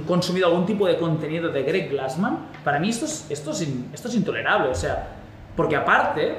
[0.06, 2.38] consumido algún tipo de contenido de Greg Glassman?
[2.64, 4.68] Para mí esto es, esto es, esto es intolerable.
[4.68, 5.08] O sea,
[5.56, 6.36] porque aparte,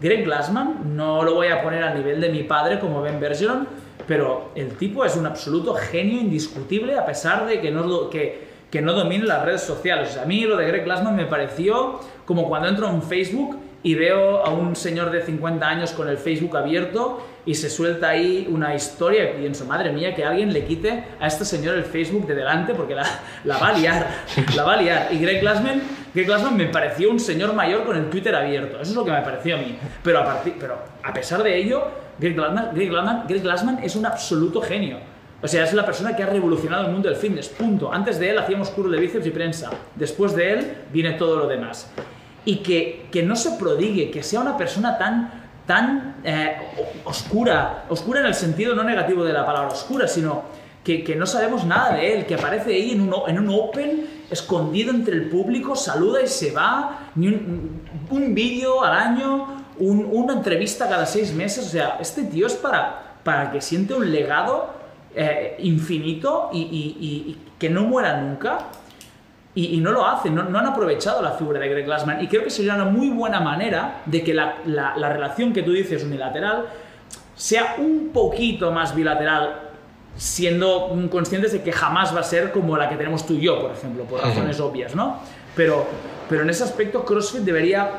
[0.00, 3.66] Greg Glassman no lo voy a poner al nivel de mi padre como Ben Bergeron,
[4.06, 8.80] pero el tipo es un absoluto genio indiscutible a pesar de que no, que, que
[8.82, 10.16] no domine las redes sociales.
[10.16, 14.44] A mí lo de Greg Glassman me pareció como cuando entro en Facebook y veo
[14.44, 18.74] a un señor de 50 años con el Facebook abierto y se suelta ahí una
[18.74, 22.36] historia y pienso, madre mía, que alguien le quite a este señor el Facebook de
[22.36, 23.04] delante porque la,
[23.58, 24.06] va a liar,
[24.54, 25.08] la va a liar.
[25.10, 25.82] Y Greg Glassman,
[26.14, 29.10] Greg Glassman me pareció un señor mayor con el Twitter abierto, eso es lo que
[29.10, 29.76] me pareció a mí.
[30.04, 30.24] Pero
[30.60, 31.84] pero a pesar de ello,
[32.18, 34.98] Greg Glassman, Greg, Glassman, Greg Glassman es un absoluto genio.
[35.42, 37.92] O sea, es la persona que ha revolucionado el mundo del fitness, punto.
[37.92, 39.70] Antes de él hacíamos curso de bíceps y prensa.
[39.96, 41.90] Después de él viene todo lo demás
[42.44, 45.30] y que, que no se prodigue, que sea una persona tan,
[45.66, 46.56] tan eh,
[47.04, 50.42] oscura, oscura en el sentido no negativo de la palabra oscura, sino
[50.82, 54.06] que, que no sabemos nada de él, que aparece ahí en un, en un Open,
[54.30, 60.08] escondido entre el público, saluda y se va, ni un, un vídeo al año, un,
[60.10, 64.10] una entrevista cada seis meses, o sea, este tío es para, para que siente un
[64.10, 64.74] legado
[65.14, 68.68] eh, infinito y, y, y que no muera nunca
[69.54, 72.22] y, no lo hacen, no, han aprovechado la figura de Greg Glassman.
[72.22, 75.72] Y creo que sería una muy buena manera de que la, la, relación que tú
[75.72, 76.68] dices unilateral
[77.34, 79.72] sea un poquito más bilateral,
[80.16, 83.60] siendo conscientes de que jamás va a ser como la que tenemos tú y yo,
[83.60, 85.18] por ejemplo, por razones obvias, ¿no?
[85.54, 85.86] Pero,
[86.30, 87.90] pero en ese aspecto CrossFit debería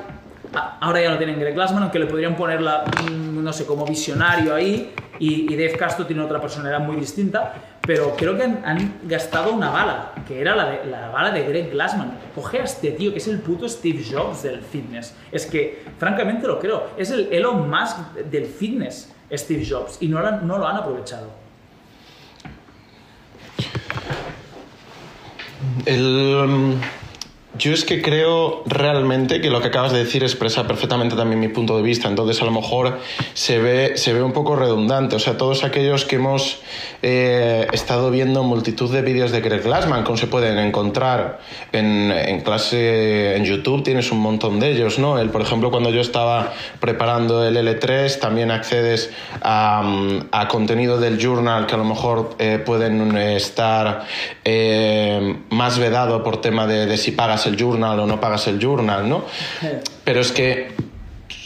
[0.54, 4.54] Ahora ya no tienen Greg Glassman, aunque le podrían poner, mm, no sé, como visionario
[4.54, 4.94] ahí.
[5.20, 7.54] Y, y Dave Castro tiene otra personalidad muy distinta
[7.86, 12.18] pero creo que han, gastado una bala, que era la, la, bala de Greg Glassman.
[12.34, 15.14] Coge a este tío, que es el puto Steve Jobs del fitness.
[15.32, 17.98] Es que, francamente lo creo, es el Elon Musk
[18.32, 21.28] del fitness, Steve Jobs, y no lo, no lo han aprovechado.
[25.86, 26.78] El
[27.58, 31.50] yo es que creo realmente que lo que acabas de decir expresa perfectamente también mi
[31.50, 33.00] punto de vista, entonces a lo mejor
[33.36, 36.62] se ve, se ve un poco redundante, o sea, todos aquellos que hemos
[37.04, 42.42] eh, estado viendo multitud de vídeos de Greg Glassman, como se pueden encontrar en, en,
[42.42, 45.20] clase en YouTube, tienes un montón de ellos, ¿no?
[45.20, 49.12] Él, por ejemplo, cuando yo estaba preparando el L3, también accedes
[49.42, 49.84] a,
[50.32, 54.06] a contenido del journal que a lo mejor eh, pueden estar
[54.44, 58.60] eh, más vedado por tema de, de si pagas el journal o no pagas el
[58.60, 59.26] journal, ¿no?
[60.04, 60.72] Pero es que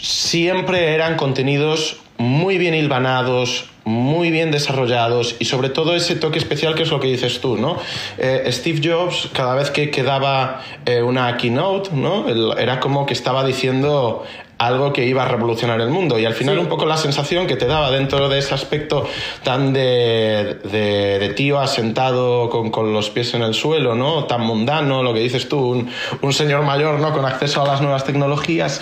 [0.01, 6.75] siempre eran contenidos muy bien hilvanados, muy bien desarrollados y sobre todo ese toque especial
[6.75, 7.77] que es lo que dices tú, ¿no?
[8.17, 12.27] Eh, Steve Jobs, cada vez que quedaba eh, una keynote, ¿no?
[12.57, 14.25] Era como que estaba diciendo
[14.57, 16.17] algo que iba a revolucionar el mundo.
[16.19, 19.07] Y al final un poco la sensación que te daba dentro de ese aspecto
[19.43, 24.25] tan de, de, tío asentado con, con, los pies en el suelo, ¿no?
[24.25, 25.89] Tan mundano, lo que dices tú, un,
[26.21, 27.13] un señor mayor, ¿no?
[27.13, 28.81] Con acceso a las nuevas tecnologías,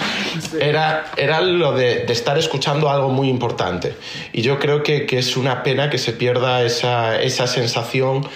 [0.60, 3.96] era, era lo de, de, estar escuchando algo muy importante.
[4.32, 8.28] Y yo creo que, que es una pena que se pierda esa, esa sensación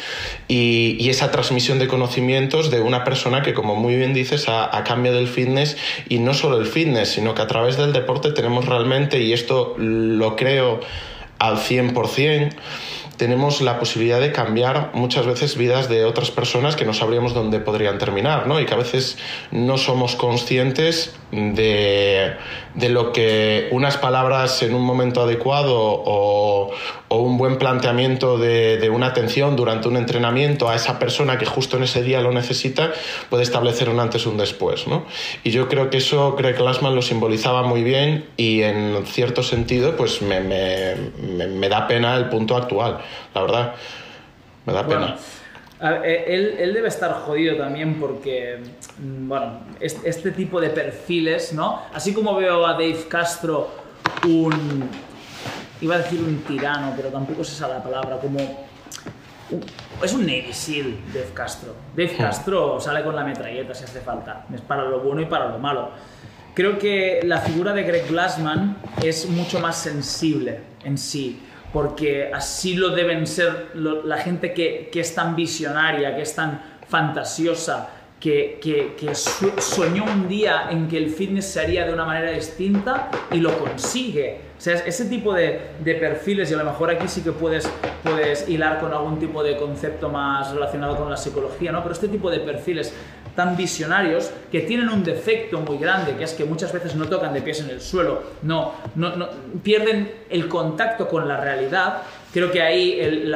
[0.50, 4.84] y, esa transmisión de conocimientos de una persona que, como muy bien dices, a, a
[4.84, 5.78] cambio del fitness,
[6.10, 9.76] y no solo el fitness, sino que a través del deporte tenemos realmente, y esto
[9.78, 10.82] lo creo
[11.38, 12.50] al 100%,
[13.20, 17.60] tenemos la posibilidad de cambiar muchas veces vidas de otras personas que no sabríamos dónde
[17.60, 18.62] podrían terminar, ¿no?
[18.62, 19.18] Y que a veces
[19.52, 22.36] no somos conscientes de,
[22.76, 26.72] de lo que unas palabras en un momento adecuado o,
[27.10, 31.46] o un buen planteamiento de, de, una atención durante un entrenamiento a esa persona que
[31.46, 32.94] justo en ese día lo necesita
[33.30, 35.06] puede establecer un antes y un después, ¿no?
[35.44, 39.98] Y yo creo que eso Greg Glassman lo simbolizaba muy bien y en cierto sentido
[39.98, 43.00] pues me, me, me, me da pena el punto actual
[43.34, 43.76] la verdad.
[44.66, 45.00] Me da pena.
[45.00, 48.60] Bueno, él, él, debe estar jodido también porque,
[49.00, 51.84] mm, bueno, este tipo de perfiles, ¿no?
[51.94, 53.70] Así como veo a Dave Castro
[54.26, 54.90] un,
[55.82, 58.40] iba a decir un tirano, pero tampoco es esa la palabra, como
[60.04, 61.74] es un Navy SEAL, Dave Castro.
[61.96, 65.50] Dave Castro sale con la metralleta si hace falta, es para lo bueno y para
[65.50, 65.92] lo malo.
[66.54, 71.40] Creo que la figura de Greg Glassman es mucho más sensible en sí
[71.74, 77.90] porque así lo deben ser la gente que, es tan visionaria, que es tan fantasiosa,
[78.20, 83.10] que, que, soñó un día en que el fitness se haría de una manera distinta
[83.32, 84.50] y lo consigue.
[84.58, 87.72] O sea, ese tipo de, de, perfiles, y a lo mejor aquí sí que puedes,
[88.04, 91.82] puedes hilar con algún tipo de concepto más relacionado con la psicología, ¿no?
[91.82, 92.94] Pero este tipo de perfiles
[93.36, 97.34] tan visionarios que tienen un defecto muy grande, que es que muchas veces no tocan
[97.34, 99.30] de pies en el suelo, no, no,
[99.64, 102.02] pierden el contacto con la realidad.
[102.34, 103.34] Creo que ahí el,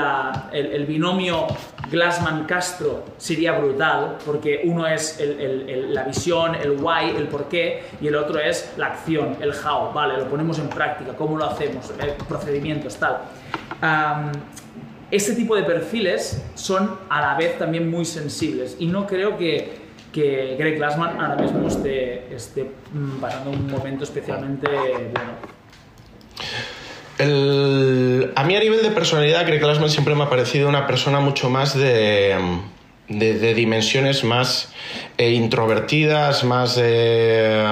[0.52, 1.48] el, binomio
[1.90, 8.08] Glassman-Castro sería brutal, porque uno es el, la visión, el why, el por qué, y
[8.08, 11.92] el otro es la acción, el how, vale, lo ponemos en práctica, cómo lo hacemos,
[12.28, 13.22] procedimientos, tal.
[15.10, 19.83] este tipo de perfiles son a la vez también muy sensibles y no creo que
[20.14, 22.30] que Greg Glassman ahora mismo esté,
[22.94, 25.34] mm, pasando un momento especialmente bueno.
[28.36, 31.50] a mí a nivel de personalidad, Greg Glassman siempre me ha parecido una persona mucho
[31.50, 32.38] más de,
[33.10, 34.74] de, dimensiones más
[35.18, 36.80] eh, introvertidas, más...
[36.82, 37.66] Eh,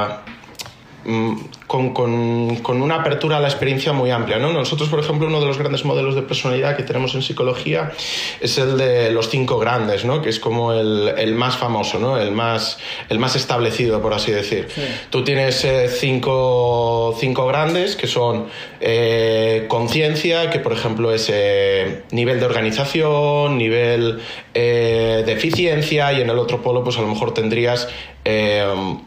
[1.05, 1.35] mm,
[1.71, 4.37] con, con, con, una apertura a la experiencia muy amplia.
[4.39, 4.51] ¿no?
[4.51, 7.93] Nosotros, por ejemplo, uno de los grandes modelos de personalidad que tenemos en psicología
[8.41, 10.21] es el de los cinco grandes, ¿no?
[10.21, 12.17] que es como el, el más famoso, ¿no?
[12.17, 14.67] el, más, el más establecido, por así decir.
[14.75, 14.81] Sí.
[15.09, 18.47] Tú tienes eh, cinco, cinco, grandes que son
[18.81, 24.19] eh, conciencia, que por ejemplo es eh, nivel de organización, nivel
[24.53, 27.87] de eficiencia, y en el otro polo, pues a lo mejor tendrías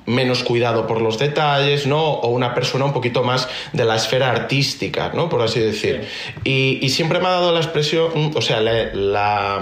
[0.07, 2.03] menos cuidado por los detalles, ¿no?
[2.03, 5.28] O una persona un poquito más de la esfera artística, ¿no?
[5.28, 6.02] Por así decir.
[6.44, 6.50] Sí.
[6.50, 9.61] Y, y, siempre me ha dado la expresión, o sea, la, la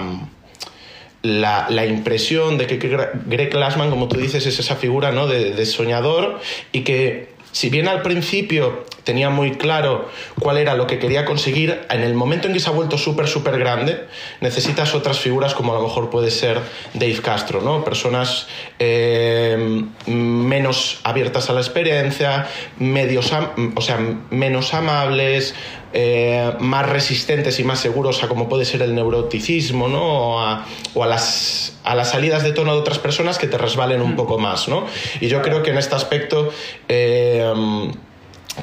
[1.23, 5.25] la, la, impresión de que Greg Glassman, como tú dices, es esa figura ¿no?
[5.25, 6.41] de, de, soñador
[6.73, 11.81] y que si bien al principio tenía muy claro cuál era lo que quería conseguir,
[11.89, 14.07] en el momento en que se ha vuelto súper, súper grande,
[14.41, 16.59] necesitas otras figuras como a lo mejor puede ser
[16.95, 17.85] Dave Castro, ¿no?
[17.85, 18.47] Personas
[18.79, 22.47] eh, menos abiertas a la experiencia,
[22.79, 23.31] medios,
[23.75, 23.99] o sea,
[24.31, 25.53] menos amables,
[25.93, 30.03] eh, más resistentes y más seguros a como puede ser el neuroticismo, ¿no?
[30.03, 33.57] O a, o a, las, a las salidas de tono de otras personas que te
[33.57, 34.85] resbalen un poco más, ¿no?
[35.21, 36.49] Y yo creo que en este aspecto...
[36.87, 37.53] Eh,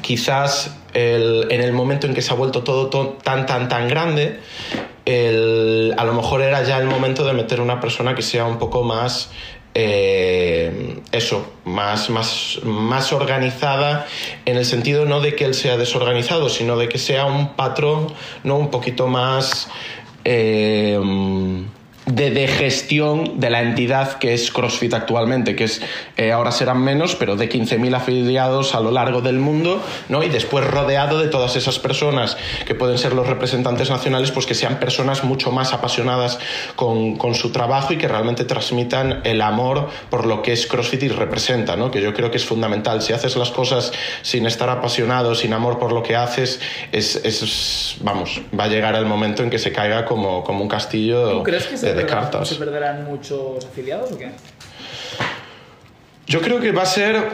[0.01, 2.87] quizás el, en el momento en que se ha vuelto todo,
[3.23, 4.39] tan, tan, tan grande,
[5.05, 8.57] el, a lo mejor era ya el momento de meter una persona que sea un
[8.57, 9.31] poco más
[9.73, 10.60] eh,
[11.11, 14.07] eso, más, más, más organizada
[14.45, 18.13] en el sentido no de que él sea desorganizado, sino de que sea un patrón
[18.43, 19.69] no un poquito más
[20.23, 20.99] eh,
[22.05, 25.81] de, de, gestión de la entidad que es CrossFit actualmente, que es
[26.17, 30.23] eh, ahora serán menos, pero de 15.000 afiliados a lo largo del mundo, ¿no?
[30.23, 34.55] y después rodeado de todas esas personas que pueden ser los representantes nacionales, pues que
[34.55, 36.39] sean personas mucho más apasionadas
[36.75, 41.03] con, con su trabajo y que realmente transmitan el amor por lo que es CrossFit
[41.03, 41.91] y representa, ¿no?
[41.91, 43.01] que yo creo que es fundamental.
[43.01, 43.91] Si haces las cosas
[44.23, 46.59] sin estar apasionado, sin amor por lo que haces,
[46.91, 50.67] es, es vamos, va a llegar el momento en que se caiga como, como un
[50.67, 51.31] castillo.
[51.31, 52.47] ¿Tú crees que se de, de cartas.
[52.47, 54.31] ¿Se perderán muchos afiliados o qué?
[56.27, 57.29] Yo creo que va a ser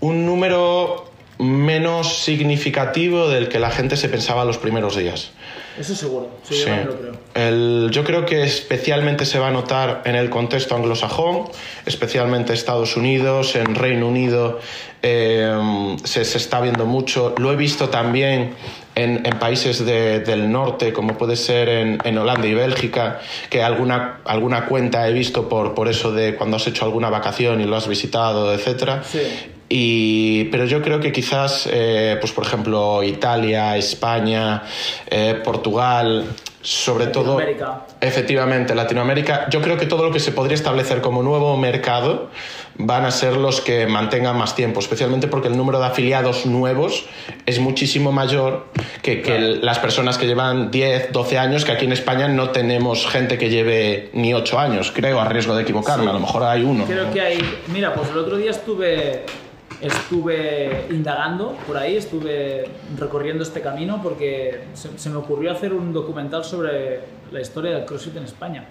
[0.00, 5.30] un número menos significativo del que la gente se pensaba los primeros días.
[5.78, 6.66] Eso seguro, sí, sí.
[6.66, 7.12] Yo, lo creo.
[7.34, 11.44] El, yo creo que especialmente se va a notar en el contexto anglosajón,
[11.86, 14.60] especialmente Estados Unidos, en Reino Unido
[15.02, 17.34] eh, se, se, está viendo mucho.
[17.38, 18.54] Lo he visto también
[18.94, 23.62] en, en países de, del norte, como puede ser en, en, Holanda y Bélgica, que
[23.62, 27.64] alguna, alguna cuenta he visto por, por eso de cuando has hecho alguna vacación y
[27.64, 29.02] lo has visitado, etc.
[29.04, 29.20] Sí.
[29.74, 34.64] Y, pero yo creo que quizás, eh, pues por ejemplo, Italia, España,
[35.06, 36.26] eh, Portugal,
[36.62, 37.40] sobre todo,
[38.00, 42.30] efectivamente, Latinoamérica, yo creo que todo lo que se podría establecer como nuevo mercado
[42.76, 47.06] van a ser los que mantengan más tiempo, especialmente porque el número de afiliados nuevos
[47.46, 48.68] es muchísimo mayor
[49.02, 53.08] que, que las personas que llevan 10, 12 años, que aquí en España no tenemos
[53.08, 56.62] gente que lleve ni 8 años, creo, a riesgo de equivocarme, a lo mejor hay
[56.62, 56.84] uno.
[56.84, 59.24] Creo que hay, mira, pues el otro día estuve
[59.82, 62.64] estuve indagando por ahí, estuve
[62.96, 67.00] recorriendo este camino porque se, me ocurrió hacer un documental sobre
[67.32, 68.64] la historia del CrossFit en España.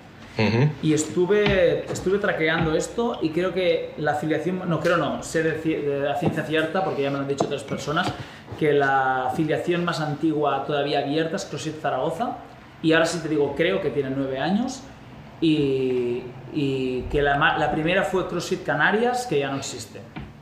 [0.82, 6.00] Y estuve, estuve traqueando esto y creo que la afiliación, no creo no, sé de,
[6.00, 8.12] la ciencia cierta, porque ya me lo han dicho otras personas,
[8.58, 12.38] que la afiliación más antigua todavía abierta es CrossFit Zaragoza.
[12.82, 14.82] Y ahora sí te digo, creo que tiene nueve años.
[15.42, 20.00] Y, y que la, la primera fue CrossFit Canarias, que ya no existe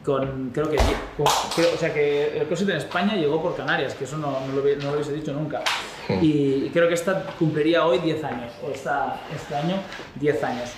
[0.09, 4.17] con, creo que, o sea que el CrossFit en España llegó por Canarias, que eso
[4.17, 5.61] no, no, lo, no lo, hubiese dicho nunca.
[6.07, 6.17] Hmm.
[6.19, 9.75] Y creo que esta cumpliría hoy 10 años, o esta, este año
[10.15, 10.69] 10 años.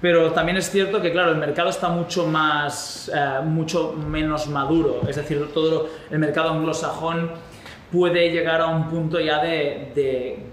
[0.00, 5.00] Pero también es cierto que, claro, el mercado está mucho más, eh, mucho menos maduro.
[5.06, 7.32] Es decir, todo el mercado anglosajón
[7.90, 9.92] puede llegar a un punto ya de,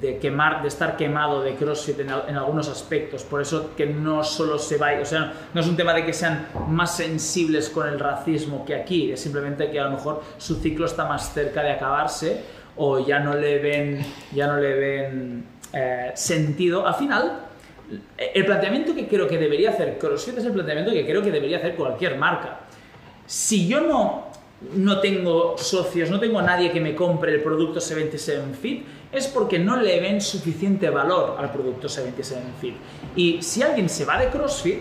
[0.01, 3.23] de, quemar, de estar quemado de CrossFit en, algunos aspectos.
[3.23, 6.13] Por eso que no solo se va, o sea, no es un tema de que
[6.13, 10.55] sean más sensibles con el racismo que aquí, es simplemente que a lo mejor su
[10.55, 12.41] ciclo está más cerca de acabarse
[12.77, 16.87] o ya no le ven, ya no le ven eh, sentido.
[16.87, 17.39] Al final,
[18.17, 21.57] el planteamiento que creo que debería hacer CrossFit es el planteamiento que creo que debería
[21.57, 22.59] hacer cualquier marca.
[23.25, 24.34] Si yo no
[24.73, 29.27] no tengo socios, no tengo a nadie que me compre el producto 77 Fit, es
[29.27, 32.75] porque no le ven suficiente valor al producto 77 Fit.
[33.15, 34.79] Y si alguien se va de CrossFit,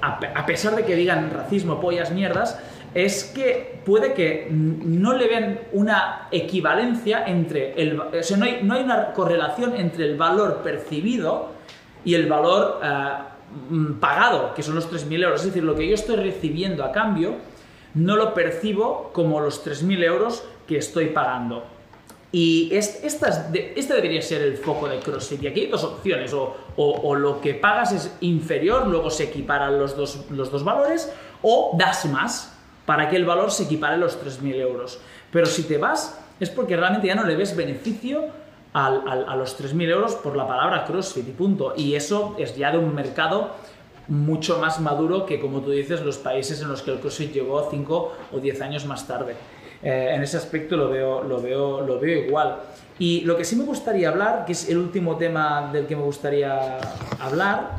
[0.00, 2.58] a pesar de que digan racismo, pollas, mierdas,
[2.94, 8.00] es que puede que no le vean una equivalencia entre el...
[8.00, 11.50] O sea, no hay, no hay una correlación entre el valor percibido
[12.04, 13.12] y el valor eh,
[14.00, 15.40] pagado, que son los 3.000 euros.
[15.40, 17.36] Es decir, lo que yo estoy recibiendo a cambio
[17.94, 21.64] no lo percibo como los 3.000 euros que estoy pagando.
[22.30, 25.42] Y esta, este debería ser el foco de CrossFit.
[25.42, 26.34] Y aquí hay dos opciones.
[26.34, 31.10] O, lo que pagas es inferior, luego se equiparan los dos, los dos valores,
[31.42, 34.98] o das más para que el valor se equipare a los 3.000 euros.
[35.30, 38.26] Pero si te vas, es porque realmente ya no le ves beneficio
[38.74, 41.72] a los 3.000 euros por la palabra CrossFit y punto.
[41.76, 43.52] Y eso es ya de un mercado
[44.08, 47.68] mucho más maduro que, como tú dices, los países en los que el CrossFit llegó
[47.70, 49.36] 5 o 10 años más tarde.
[49.82, 52.58] Eh, en ese aspecto lo veo, lo, veo, lo veo igual.
[52.98, 56.02] Y lo que sí me gustaría hablar, que es el último tema del que me
[56.02, 56.78] gustaría
[57.20, 57.76] hablar,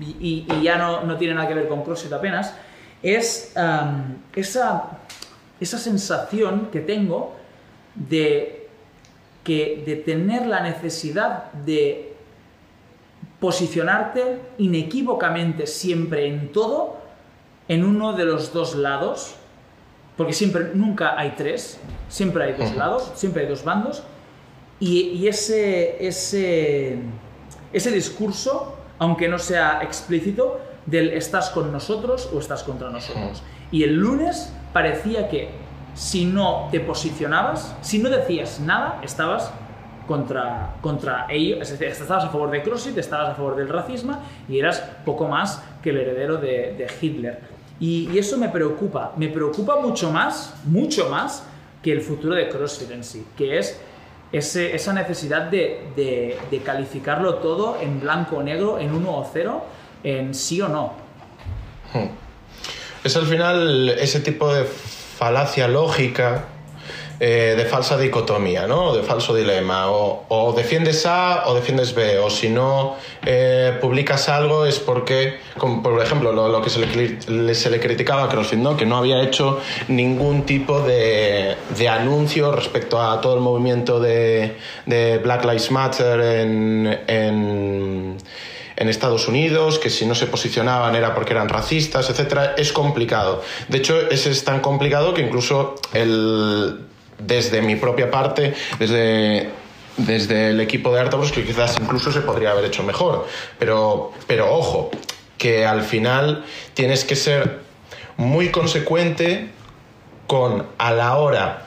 [0.00, 2.54] y, ya no, no, tiene nada que ver con CrossFit apenas,
[3.02, 3.52] es
[4.34, 4.98] esa,
[5.60, 7.34] esa sensación que tengo
[7.94, 8.68] de,
[9.44, 12.11] que, de tener la necesidad de
[13.42, 16.96] posicionarte inequívocamente siempre en todo
[17.66, 19.34] en uno de los dos lados,
[20.16, 24.04] porque siempre, nunca hay tres, siempre hay dos lados, siempre hay dos bandos,
[24.78, 26.98] y, ese, ese,
[27.72, 33.42] ese discurso, aunque no sea explícito, del estás con nosotros o estás contra nosotros.
[33.72, 35.50] Y el lunes parecía que
[35.94, 39.52] si no te posicionabas, si no decías nada, estabas
[40.06, 44.82] contra, contra ellos, estabas a favor de CrossFit, estabas a favor del racismo y eras
[45.04, 47.40] poco más que el heredero de, Hitler.
[47.80, 51.44] Y, eso me preocupa, me preocupa mucho más, mucho más
[51.82, 53.80] que el futuro de CrossFit en sí, que es
[54.30, 59.64] ese, esa necesidad de, de, calificarlo todo en blanco o negro, en uno o cero,
[60.02, 60.92] en sí o no.
[61.92, 62.08] Hmm.
[63.04, 66.44] Es al final ese tipo de falacia lógica
[67.24, 68.96] eh, de falsa dicotomía, ¿no?
[68.96, 69.92] de falso dilema.
[69.92, 76.02] O, defiendes A o defiendes B, o si no eh, publicas algo es porque, por
[76.02, 78.76] ejemplo, lo, que se le, se le, criticaba a CrossFit, ¿no?
[78.76, 84.56] que no había hecho ningún tipo de, de anuncio respecto a todo el movimiento de,
[84.86, 86.98] de Black Lives Matter en,
[88.76, 92.50] en Estados Unidos, que si no se posicionaban era porque eran racistas, etc.
[92.56, 93.44] Es complicado.
[93.68, 96.88] De hecho, es, es tan complicado que incluso el,
[97.26, 99.50] desde mi propia parte, desde,
[99.96, 103.26] desde el equipo de Artabros, que quizás incluso se podría haber hecho mejor.
[103.58, 104.90] Pero, pero ojo,
[105.38, 106.44] que al final
[106.74, 107.60] tienes que ser
[108.16, 109.50] muy consecuente
[110.26, 111.66] con a la hora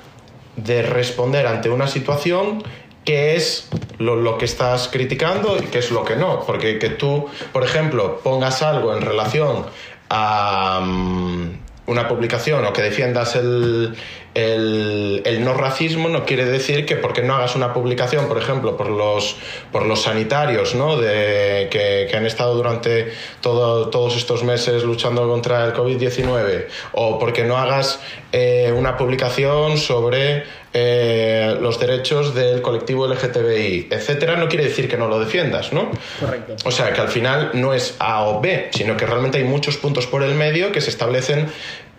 [0.56, 2.64] de responder ante una situación
[3.04, 6.42] qué es lo, que estás criticando y qué es lo que no.
[6.46, 9.66] Porque que tú, por ejemplo, pongas algo en relación
[10.10, 13.96] a, mm, una publicación o que defiendas el,
[14.36, 18.76] el, el, no racismo no quiere decir que porque no hagas una publicación, por ejemplo,
[18.76, 19.38] por los,
[19.72, 20.98] por los sanitarios ¿no?
[20.98, 27.18] de, que, que han estado durante todo, todos estos meses luchando contra el COVID-19 o
[27.18, 28.02] porque no hagas
[28.34, 30.44] eh, una publicación sobre
[30.78, 35.90] eh, los derechos del colectivo LGTBI, etcétera, no quiere decir que no lo defiendas, ¿no?
[36.20, 36.56] Correcto.
[36.66, 39.78] O sea, que al final no es A o B, sino que realmente hay muchos
[39.78, 41.48] puntos por el medio que se establecen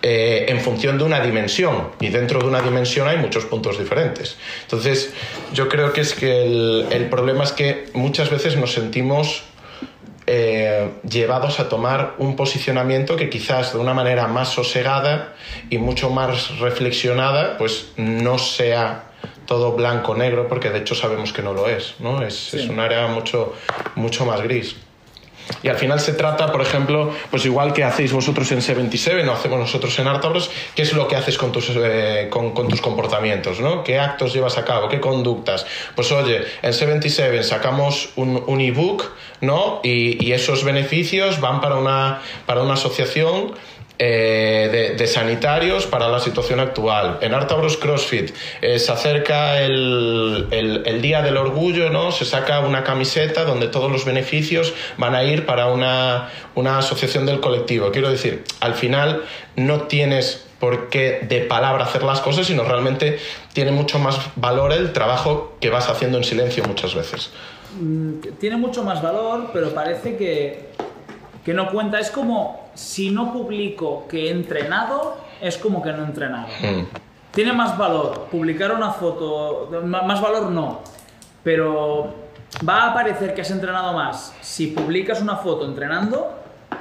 [0.03, 4.37] eh, en función de una dimensión y dentro de una dimensión hay muchos puntos diferentes.
[4.63, 5.13] Entonces,
[5.53, 9.43] yo creo que es que el, el problema es que muchas veces nos sentimos
[10.29, 15.35] eh, llevados a tomar un posicionamiento que quizás de una manera más sosegada
[15.71, 19.05] y mucho más reflexionada, pues no sea
[19.47, 22.23] todo blanco-negro, porque de hecho sabemos que no lo es, ¿no?
[22.23, 22.59] Es, Sí.
[22.59, 23.55] es un área mucho,
[23.95, 24.75] mucho más gris.
[25.63, 29.33] Y al final se trata, por ejemplo, pues igual que hacéis vosotros en 77 o
[29.33, 32.81] hacemos nosotros en Artabros, qué es lo que haces con tus, eh, con, con tus
[32.81, 33.85] comportamientos, ¿no?
[33.85, 34.89] ¿Qué actos llevas a cabo?
[34.89, 35.67] ¿Qué conductas?
[35.95, 39.81] Pues oye, en 77 sacamos un, un ebook, ¿no?
[39.83, 43.55] Y, y esos beneficios van para una, para una asociación
[43.99, 47.19] eh, de, sanitarios para la situación actual.
[47.23, 48.31] En Artabros CrossFit
[48.61, 52.13] eh, se acerca el, el- el Día del Orgullo, ¿no?
[52.13, 57.25] Se saca una camiseta donde todos los beneficios van a ir para una, una asociación
[57.27, 57.91] del colectivo.
[57.91, 59.23] Quiero decir, al final
[59.57, 63.19] no tienes por qué de palabra hacer las cosas, sino realmente
[63.53, 67.31] tiene mucho más valor el trabajo que vas haciendo en silencio muchas veces.
[67.81, 70.71] Mm, tiene mucho más valor, pero parece que,
[71.47, 72.01] que no cuenta.
[72.01, 76.49] Es como si no publico que he entrenado, es como que no he entrenado.
[76.61, 76.87] Mm.
[77.31, 80.81] Tiene más valor publicar una foto, más valor no,
[81.45, 82.13] pero
[82.69, 86.33] va a parecer que has entrenado más si publicas una foto entrenando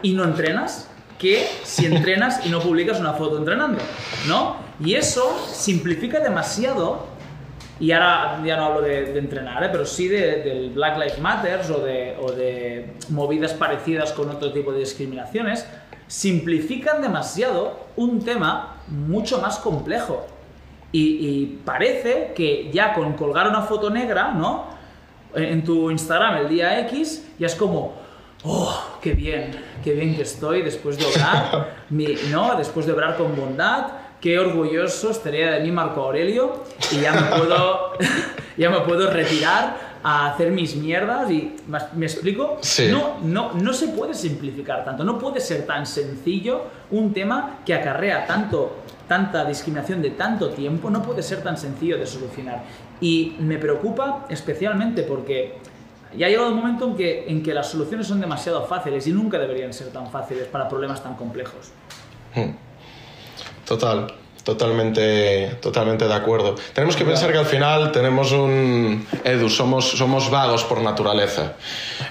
[0.02, 0.90] y no entrenas
[1.20, 3.78] que si entrenas y no publicas una foto entrenando,
[4.28, 4.56] ¿no?
[4.80, 7.06] Y eso simplifica demasiado
[7.80, 9.70] y ahora ya no hablo de, de entrenar, ¿eh?
[9.72, 14.52] pero sí de- del Black Lives Matter o de, o de movidas parecidas con otro
[14.54, 15.66] tipo de discriminaciones,
[16.08, 20.26] simplifican demasiado un tema mucho más complejo.
[20.92, 24.66] Y, y parece que ya con colgar una foto negra, ¿no?
[25.34, 27.94] En tu Instagram el día X, ya es como,
[28.46, 29.52] oh, qué bien,
[29.84, 32.56] qué bien que estoy después de obrar, mi- ¿no?
[32.56, 33.88] Después de obrar con bondad,
[34.26, 37.92] qué orgulloso estaría de mí Marco Aurelio y ya me puedo,
[38.58, 42.88] ya me puedo retirar a hacer mis mierdas y ¿me- explico Sí.
[42.92, 47.76] no no no se puede simplificar tanto no puede ser tan sencillo un tema que
[47.76, 52.64] acarrea tanto tanta discriminación de tanto tiempo no puede ser tan sencillo de solucionar
[53.00, 55.60] y me preocupa especialmente porque
[56.18, 59.12] ya ha llegado un momento en que, en que las soluciones son demasiado fáciles y
[59.12, 61.72] nunca deberían ser tan fáciles para problemas tan complejos.
[63.66, 64.08] Total,
[64.44, 66.56] totalmente, totalmente de acuerdo.
[66.74, 71.54] Tenemos que pensar que al final tenemos un Edu, somos, somos vagos por naturaleza.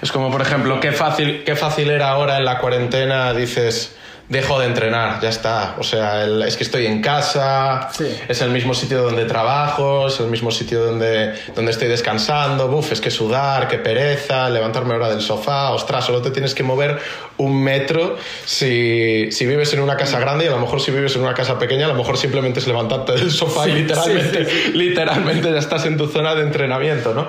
[0.01, 3.95] Es como, por ejemplo, qué fácil, qué fácil era ahora en la cuarentena, dices,
[4.27, 5.75] dejo de entrenar, ya está.
[5.79, 8.05] O sea, el- es que estoy en casa, Sí.
[8.27, 12.91] es el mismo sitio donde trabajo, es el mismo sitio donde, donde estoy descansando, buf,
[12.91, 16.97] es que sudar, qué pereza, levantarme ahora del sofá, ostras, solo te tienes que mover
[17.37, 18.15] un metro
[18.45, 21.33] si, si vives en una casa grande y a lo mejor si vives en una
[21.33, 25.59] casa pequeña, a lo mejor simplemente es levantarte del sofá y literalmente, sí, literalmente ya
[25.59, 27.27] estás en tu zona de entrenamiento, ¿no?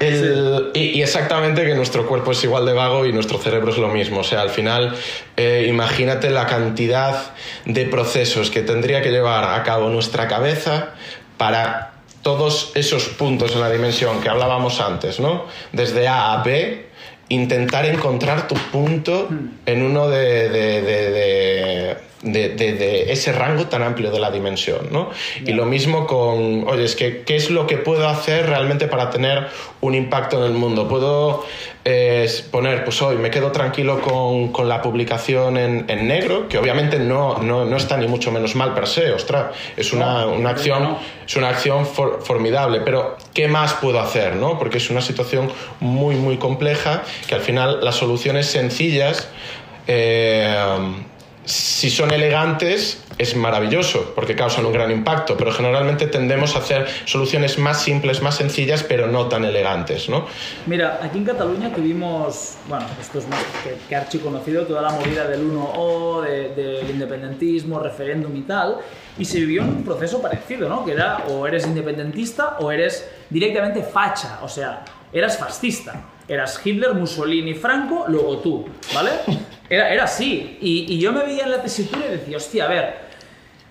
[0.00, 3.78] El- y, y exactamente que nuestro cuerpo es igual de vago y nuestro cerebro es
[3.78, 4.20] lo mismo.
[4.20, 4.94] O sea, al final,
[5.36, 7.32] eh, imagínate la cantidad
[7.64, 10.88] de procesos que tendría que llevar a cabo nuestra cabeza
[11.38, 15.46] para todos esos puntos en la dimensión que hablábamos antes, ¿no?
[15.72, 16.86] Desde A a B,
[17.28, 19.28] intentar encontrar tu punto
[19.66, 25.10] en uno de, de- de- de- de ese rango tan amplio de la dimensión, ¿no?
[25.44, 29.10] Y lo mismo con, oye, es que, ¿qué es lo que puedo hacer realmente para
[29.10, 29.46] tener
[29.80, 30.88] un impacto en el mundo?
[30.88, 31.44] Puedo
[31.84, 36.56] eh, poner, pues hoy me quedo tranquilo con, con la publicación en, en negro, que
[36.56, 40.50] obviamente no, no, no está ni mucho menos mal per se, ostras, es una, una
[40.50, 40.96] acción
[41.26, 44.36] es una acción for- formidable, pero ¿qué más puedo hacer?
[44.36, 44.58] ¿no?
[44.58, 45.50] Porque es una situación
[45.80, 49.28] muy, muy compleja que al final las soluciones sencillas,
[49.86, 50.54] eh,
[51.44, 56.86] si son elegantes, es maravilloso porque causan un gran impacto, pero generalmente tendemos a hacer
[57.04, 60.08] soluciones más simples, más sencillas, pero no tan elegantes.
[60.08, 60.26] ¿no?
[60.66, 65.28] Mira, aquí en Cataluña tuvimos, bueno, esto es más que, que archiconocido, toda la movida
[65.28, 68.78] del 1O, de- del independentismo, referéndum y tal,
[69.18, 70.84] y se vivió un proceso parecido, ¿no?
[70.84, 76.02] Que era o eres independentista o eres directamente facha, o sea, eras fascista.
[76.26, 79.10] Eras Hitler, Mussolini, Franco, luego tú, ¿vale?
[79.68, 80.58] Era, era así.
[80.60, 82.94] Y, y yo me veía en la tesitura y decía, hostia, a ver,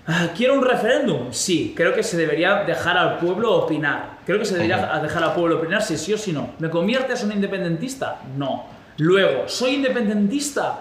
[0.08, 1.32] ah, ¿quiero un referéndum?
[1.32, 4.18] Sí, creo que se debería dejar al pueblo opinar.
[4.26, 6.56] Creo que se debería dejar al pueblo opinar si sí o si no.
[6.58, 8.22] ¿Me conviertes en un independentista?
[8.36, 8.66] No.
[8.98, 10.80] Luego, ¿soy independentista?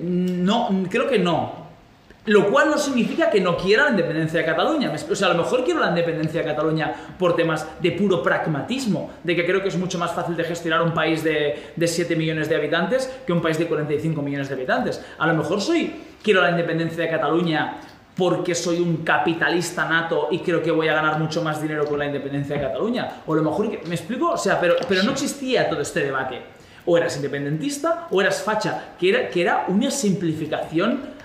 [0.00, 1.59] No, creo que no.
[2.30, 4.92] Lo cual no significa que no quiera la independencia de Cataluña.
[5.10, 9.10] O sea, a lo mejor quiero la independencia de Cataluña por temas de puro pragmatismo,
[9.24, 12.14] de que creo que es mucho más fácil de gestionar un país de, de 7
[12.14, 15.04] millones de habitantes que un país de 45 millones de habitantes.
[15.18, 17.78] A lo mejor soy, quiero la independencia de Cataluña
[18.14, 21.98] porque soy un capitalista nato y creo que voy a ganar mucho más dinero con
[21.98, 23.22] la independencia de Cataluña.
[23.26, 24.30] O a lo mejor, ¿me explico?
[24.30, 26.40] O sea, pero, pero no existía todo este debate.
[26.86, 31.18] O eras independentista o eras facha, que era, que era una simplificación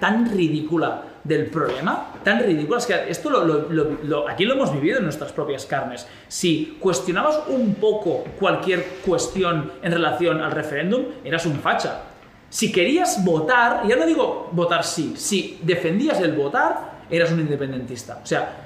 [0.00, 5.04] tan, ridícula del problema, tan ridícula, es que esto lo, aquí lo hemos vivido en
[5.04, 6.06] nuestras propias carnes.
[6.28, 12.02] Si cuestionabas un poco cualquier cuestión en relación al referéndum, eras un facha.
[12.50, 18.20] Si querías votar, ya no digo votar sí, si defendías el votar, eras un independentista.
[18.22, 18.56] O sea,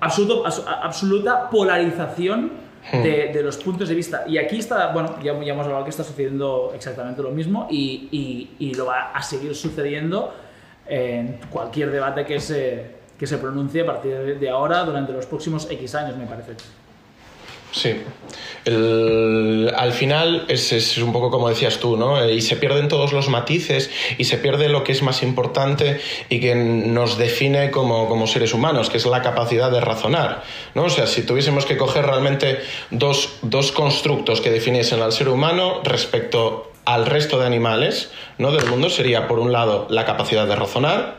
[0.00, 4.24] absoluta polarización de, de los puntos de vista.
[4.26, 8.08] Y aquí está, bueno, ya, ya hemos hablado que está sucediendo exactamente lo mismo y,
[8.12, 10.32] y- y lo va a seguir sucediendo
[10.86, 15.70] en cualquier debate que se, que se pronuncie a partir de ahora durante los próximos
[15.70, 16.52] X años, me parece.
[17.72, 17.94] Sí.
[18.64, 22.22] El- al final es, es un poco como decías tú, ¿no?
[22.22, 26.00] Eh, Y se pierden todos los matices y se pierde lo que es más importante
[26.28, 30.42] y que nos define como, como seres humanos, que es la capacidad de razonar,
[30.74, 30.84] ¿no?
[30.84, 32.58] O sea, si tuviésemos que coger realmente
[32.90, 38.50] dos, dos constructos que definiesen al ser humano respecto al resto de animales, ¿no?
[38.50, 41.18] Del mundo, sería por un lado la capacidad de razonar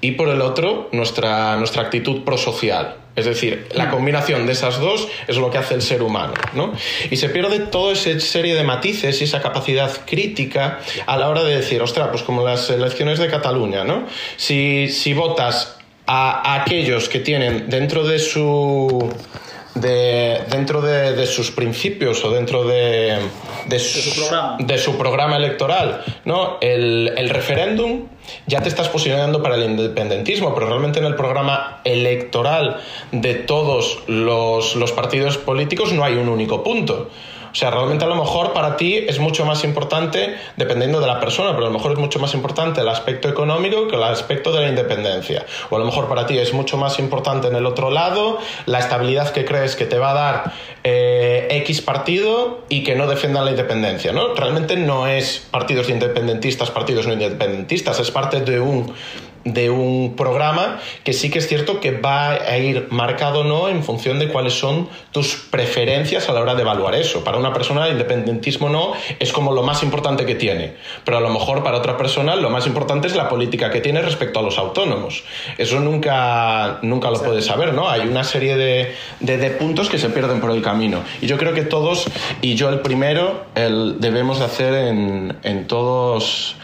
[0.00, 2.96] y por el otro nuestra, nuestra actitud prosocial.
[3.16, 6.34] Es decir, la combinación de esas dos es lo que hace el ser humano.
[6.54, 6.72] ¿no?
[7.10, 11.42] Y se pierde toda esa serie de matices y esa capacidad crítica a la hora
[11.42, 14.06] de decir, ostras, pues como las elecciones de Cataluña, ¿no?
[14.36, 19.12] si, si votas a, a aquellos que tienen dentro de su
[19.74, 23.18] de, dentro de, de sus principios o dentro de,
[23.66, 24.56] de, su programa.
[24.58, 26.58] de su programa electoral, ¿no?
[26.60, 28.08] El, el referéndum
[28.46, 32.80] ya te estás posicionando para el independentismo, pero realmente en el programa electoral
[33.12, 37.10] de todos los, los partidos políticos no hay un único punto.
[37.52, 41.20] O sea, realmente a lo mejor para ti es mucho más importante, dependiendo de la
[41.20, 44.52] persona, pero a lo mejor es mucho más importante el aspecto económico que el aspecto
[44.52, 45.44] de la independencia.
[45.70, 48.78] O a lo mejor para ti es mucho más importante en el otro lado la
[48.78, 50.52] estabilidad que crees que te va a dar
[50.84, 54.12] eh, X partido y que no defienda la independencia.
[54.12, 54.34] ¿no?
[54.34, 58.92] Realmente no es partidos independentistas, partidos no independentistas, es parte de un
[59.44, 63.68] de un programa que sí que es cierto que va a ir marcado o no
[63.68, 67.24] en función de cuáles son tus preferencias a la hora de evaluar eso.
[67.24, 70.74] Para una persona el independentismo no es como lo más importante que tiene,
[71.04, 74.02] pero a lo mejor para otra persona lo más importante es la política que tiene
[74.02, 75.24] respecto a los autónomos.
[75.58, 77.88] Eso nunca, nunca lo puedes saber, ¿no?
[77.88, 81.02] Hay una serie de, de, de puntos que se pierden por el camino.
[81.20, 82.06] Y yo creo que todos,
[82.42, 86.56] y yo el primero, el, debemos de hacer en, en todos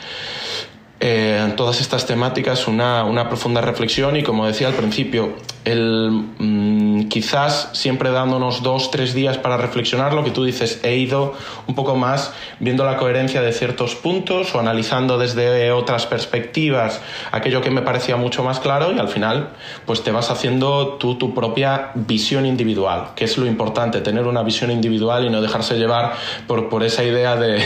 [0.98, 5.34] eh, todas estas temáticas una, una, profunda reflexión y como decía al principio,
[5.66, 10.96] el, mmm, quizás siempre dándonos dos, tres días para reflexionar, lo que tú dices, he
[10.96, 11.34] ido
[11.66, 17.60] un poco más viendo la coherencia de ciertos puntos o analizando desde otras perspectivas aquello
[17.60, 19.50] que me parecía mucho más claro y al final
[19.84, 24.42] pues te vas haciendo tú tu propia visión individual, que es lo importante, tener una
[24.42, 26.14] visión individual y no dejarse llevar
[26.46, 27.62] por, por esa idea de,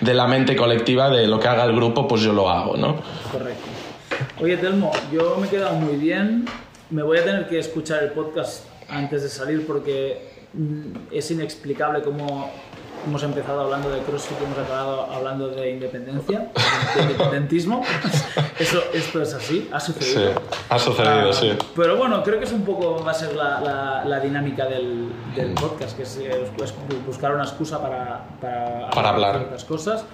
[0.00, 2.71] de la mente colectiva de lo que haga el grupo, pues yo lo hago.
[2.76, 2.96] ¿No?
[3.30, 3.66] Correcto.
[4.40, 6.46] Oye, Telmo, yo me he quedado muy bien.
[6.90, 12.02] Me voy a tener que escuchar el podcast antes de salir porque mm, es inexplicable
[12.02, 12.50] cómo
[13.06, 16.50] hemos empezado hablando de CrossFit y hemos acabado hablando de independencia,
[16.94, 17.82] de independentismo.
[18.58, 20.34] Eso, esto es así, ha sucedido.
[20.34, 21.52] Sí, ha sucedido, Ah, sí.
[21.74, 25.08] Pero bueno, creo que es un poco, va a ser la, la, la dinámica del,
[25.34, 26.48] del, podcast, que es, es
[27.04, 30.04] buscar una excusa para, para, para hablar de ciertas cosas.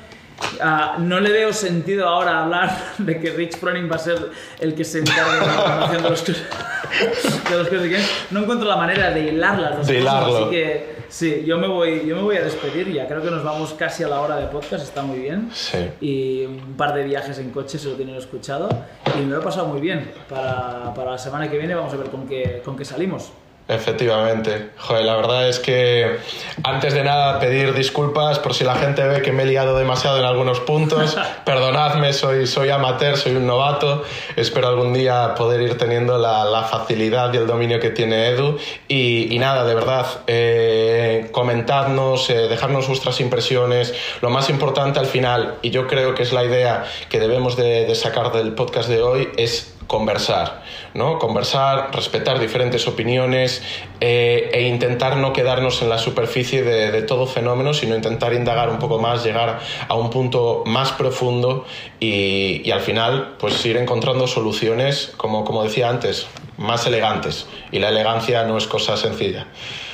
[0.61, 4.31] Uh, no le veo sentido ahora hablar de que Rich Froning va a ser
[4.61, 8.11] el que se encargue de la promoción de los, de los Games.
[8.31, 10.37] No encuentro la manera de hilar las dos de cosas, hilarlo.
[10.37, 13.07] así que sí, yo me, voy, yo me voy a despedir ya.
[13.07, 15.51] Creo que nos vamos casi a la hora de podcast, está muy bien.
[15.53, 15.91] Sí.
[16.01, 18.69] Y un par de viajes en coche, se lo tienen escuchado.
[19.17, 20.13] Y me lo he pasado muy bien.
[20.29, 23.33] Para, para la semana que viene vamos a ver con qué, con qué salimos.
[23.69, 24.71] Efectivamente.
[24.79, 26.17] Joder, la verdad es que
[26.65, 30.19] antes de nada pedir disculpas por si la gente ve que me he liado demasiado
[30.19, 31.19] en algunos puntos.
[31.45, 34.05] Perdonadme, soy, soy amateur, soy un novato.
[34.37, 38.57] Espero algún día poder ir teniendo la, la facilidad y el dominio que tiene Edu.
[38.89, 43.93] Y, y nada, de verdad, eh, comentadnos, eh, dejarnos vuestras impresiones.
[44.23, 47.85] Lo más importante al final, y yo creo que es la idea que debemos de,
[47.85, 50.63] de sacar del podcast de hoy, es conversar,
[50.95, 51.19] ¿no?
[51.19, 53.63] Conversar, respetar diferentes opiniones
[54.01, 58.69] eh, e intentar no quedarnos en la superficie de, de, todo fenómeno, sino intentar indagar
[58.69, 59.59] un poco más, llegar
[59.89, 61.65] a un punto más profundo
[61.99, 66.29] y, y al final, pues ir encontrando soluciones, como, como decía antes,
[66.59, 67.47] más elegantes.
[67.73, 69.47] Y la elegancia no es cosa sencilla.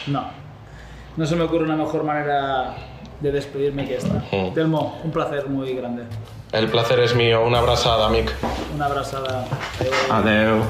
[0.09, 0.25] No,
[1.17, 2.75] no se me ocurre una mejor manera
[3.21, 4.25] de despedirme que esta.
[4.33, 4.55] Mm.
[4.55, 6.03] Telmo, un placer muy grande.
[6.55, 7.45] El placer es mío.
[7.45, 8.33] Una abrazada, Mick.
[8.73, 9.45] Una abrazada.
[10.09, 10.63] Adeu.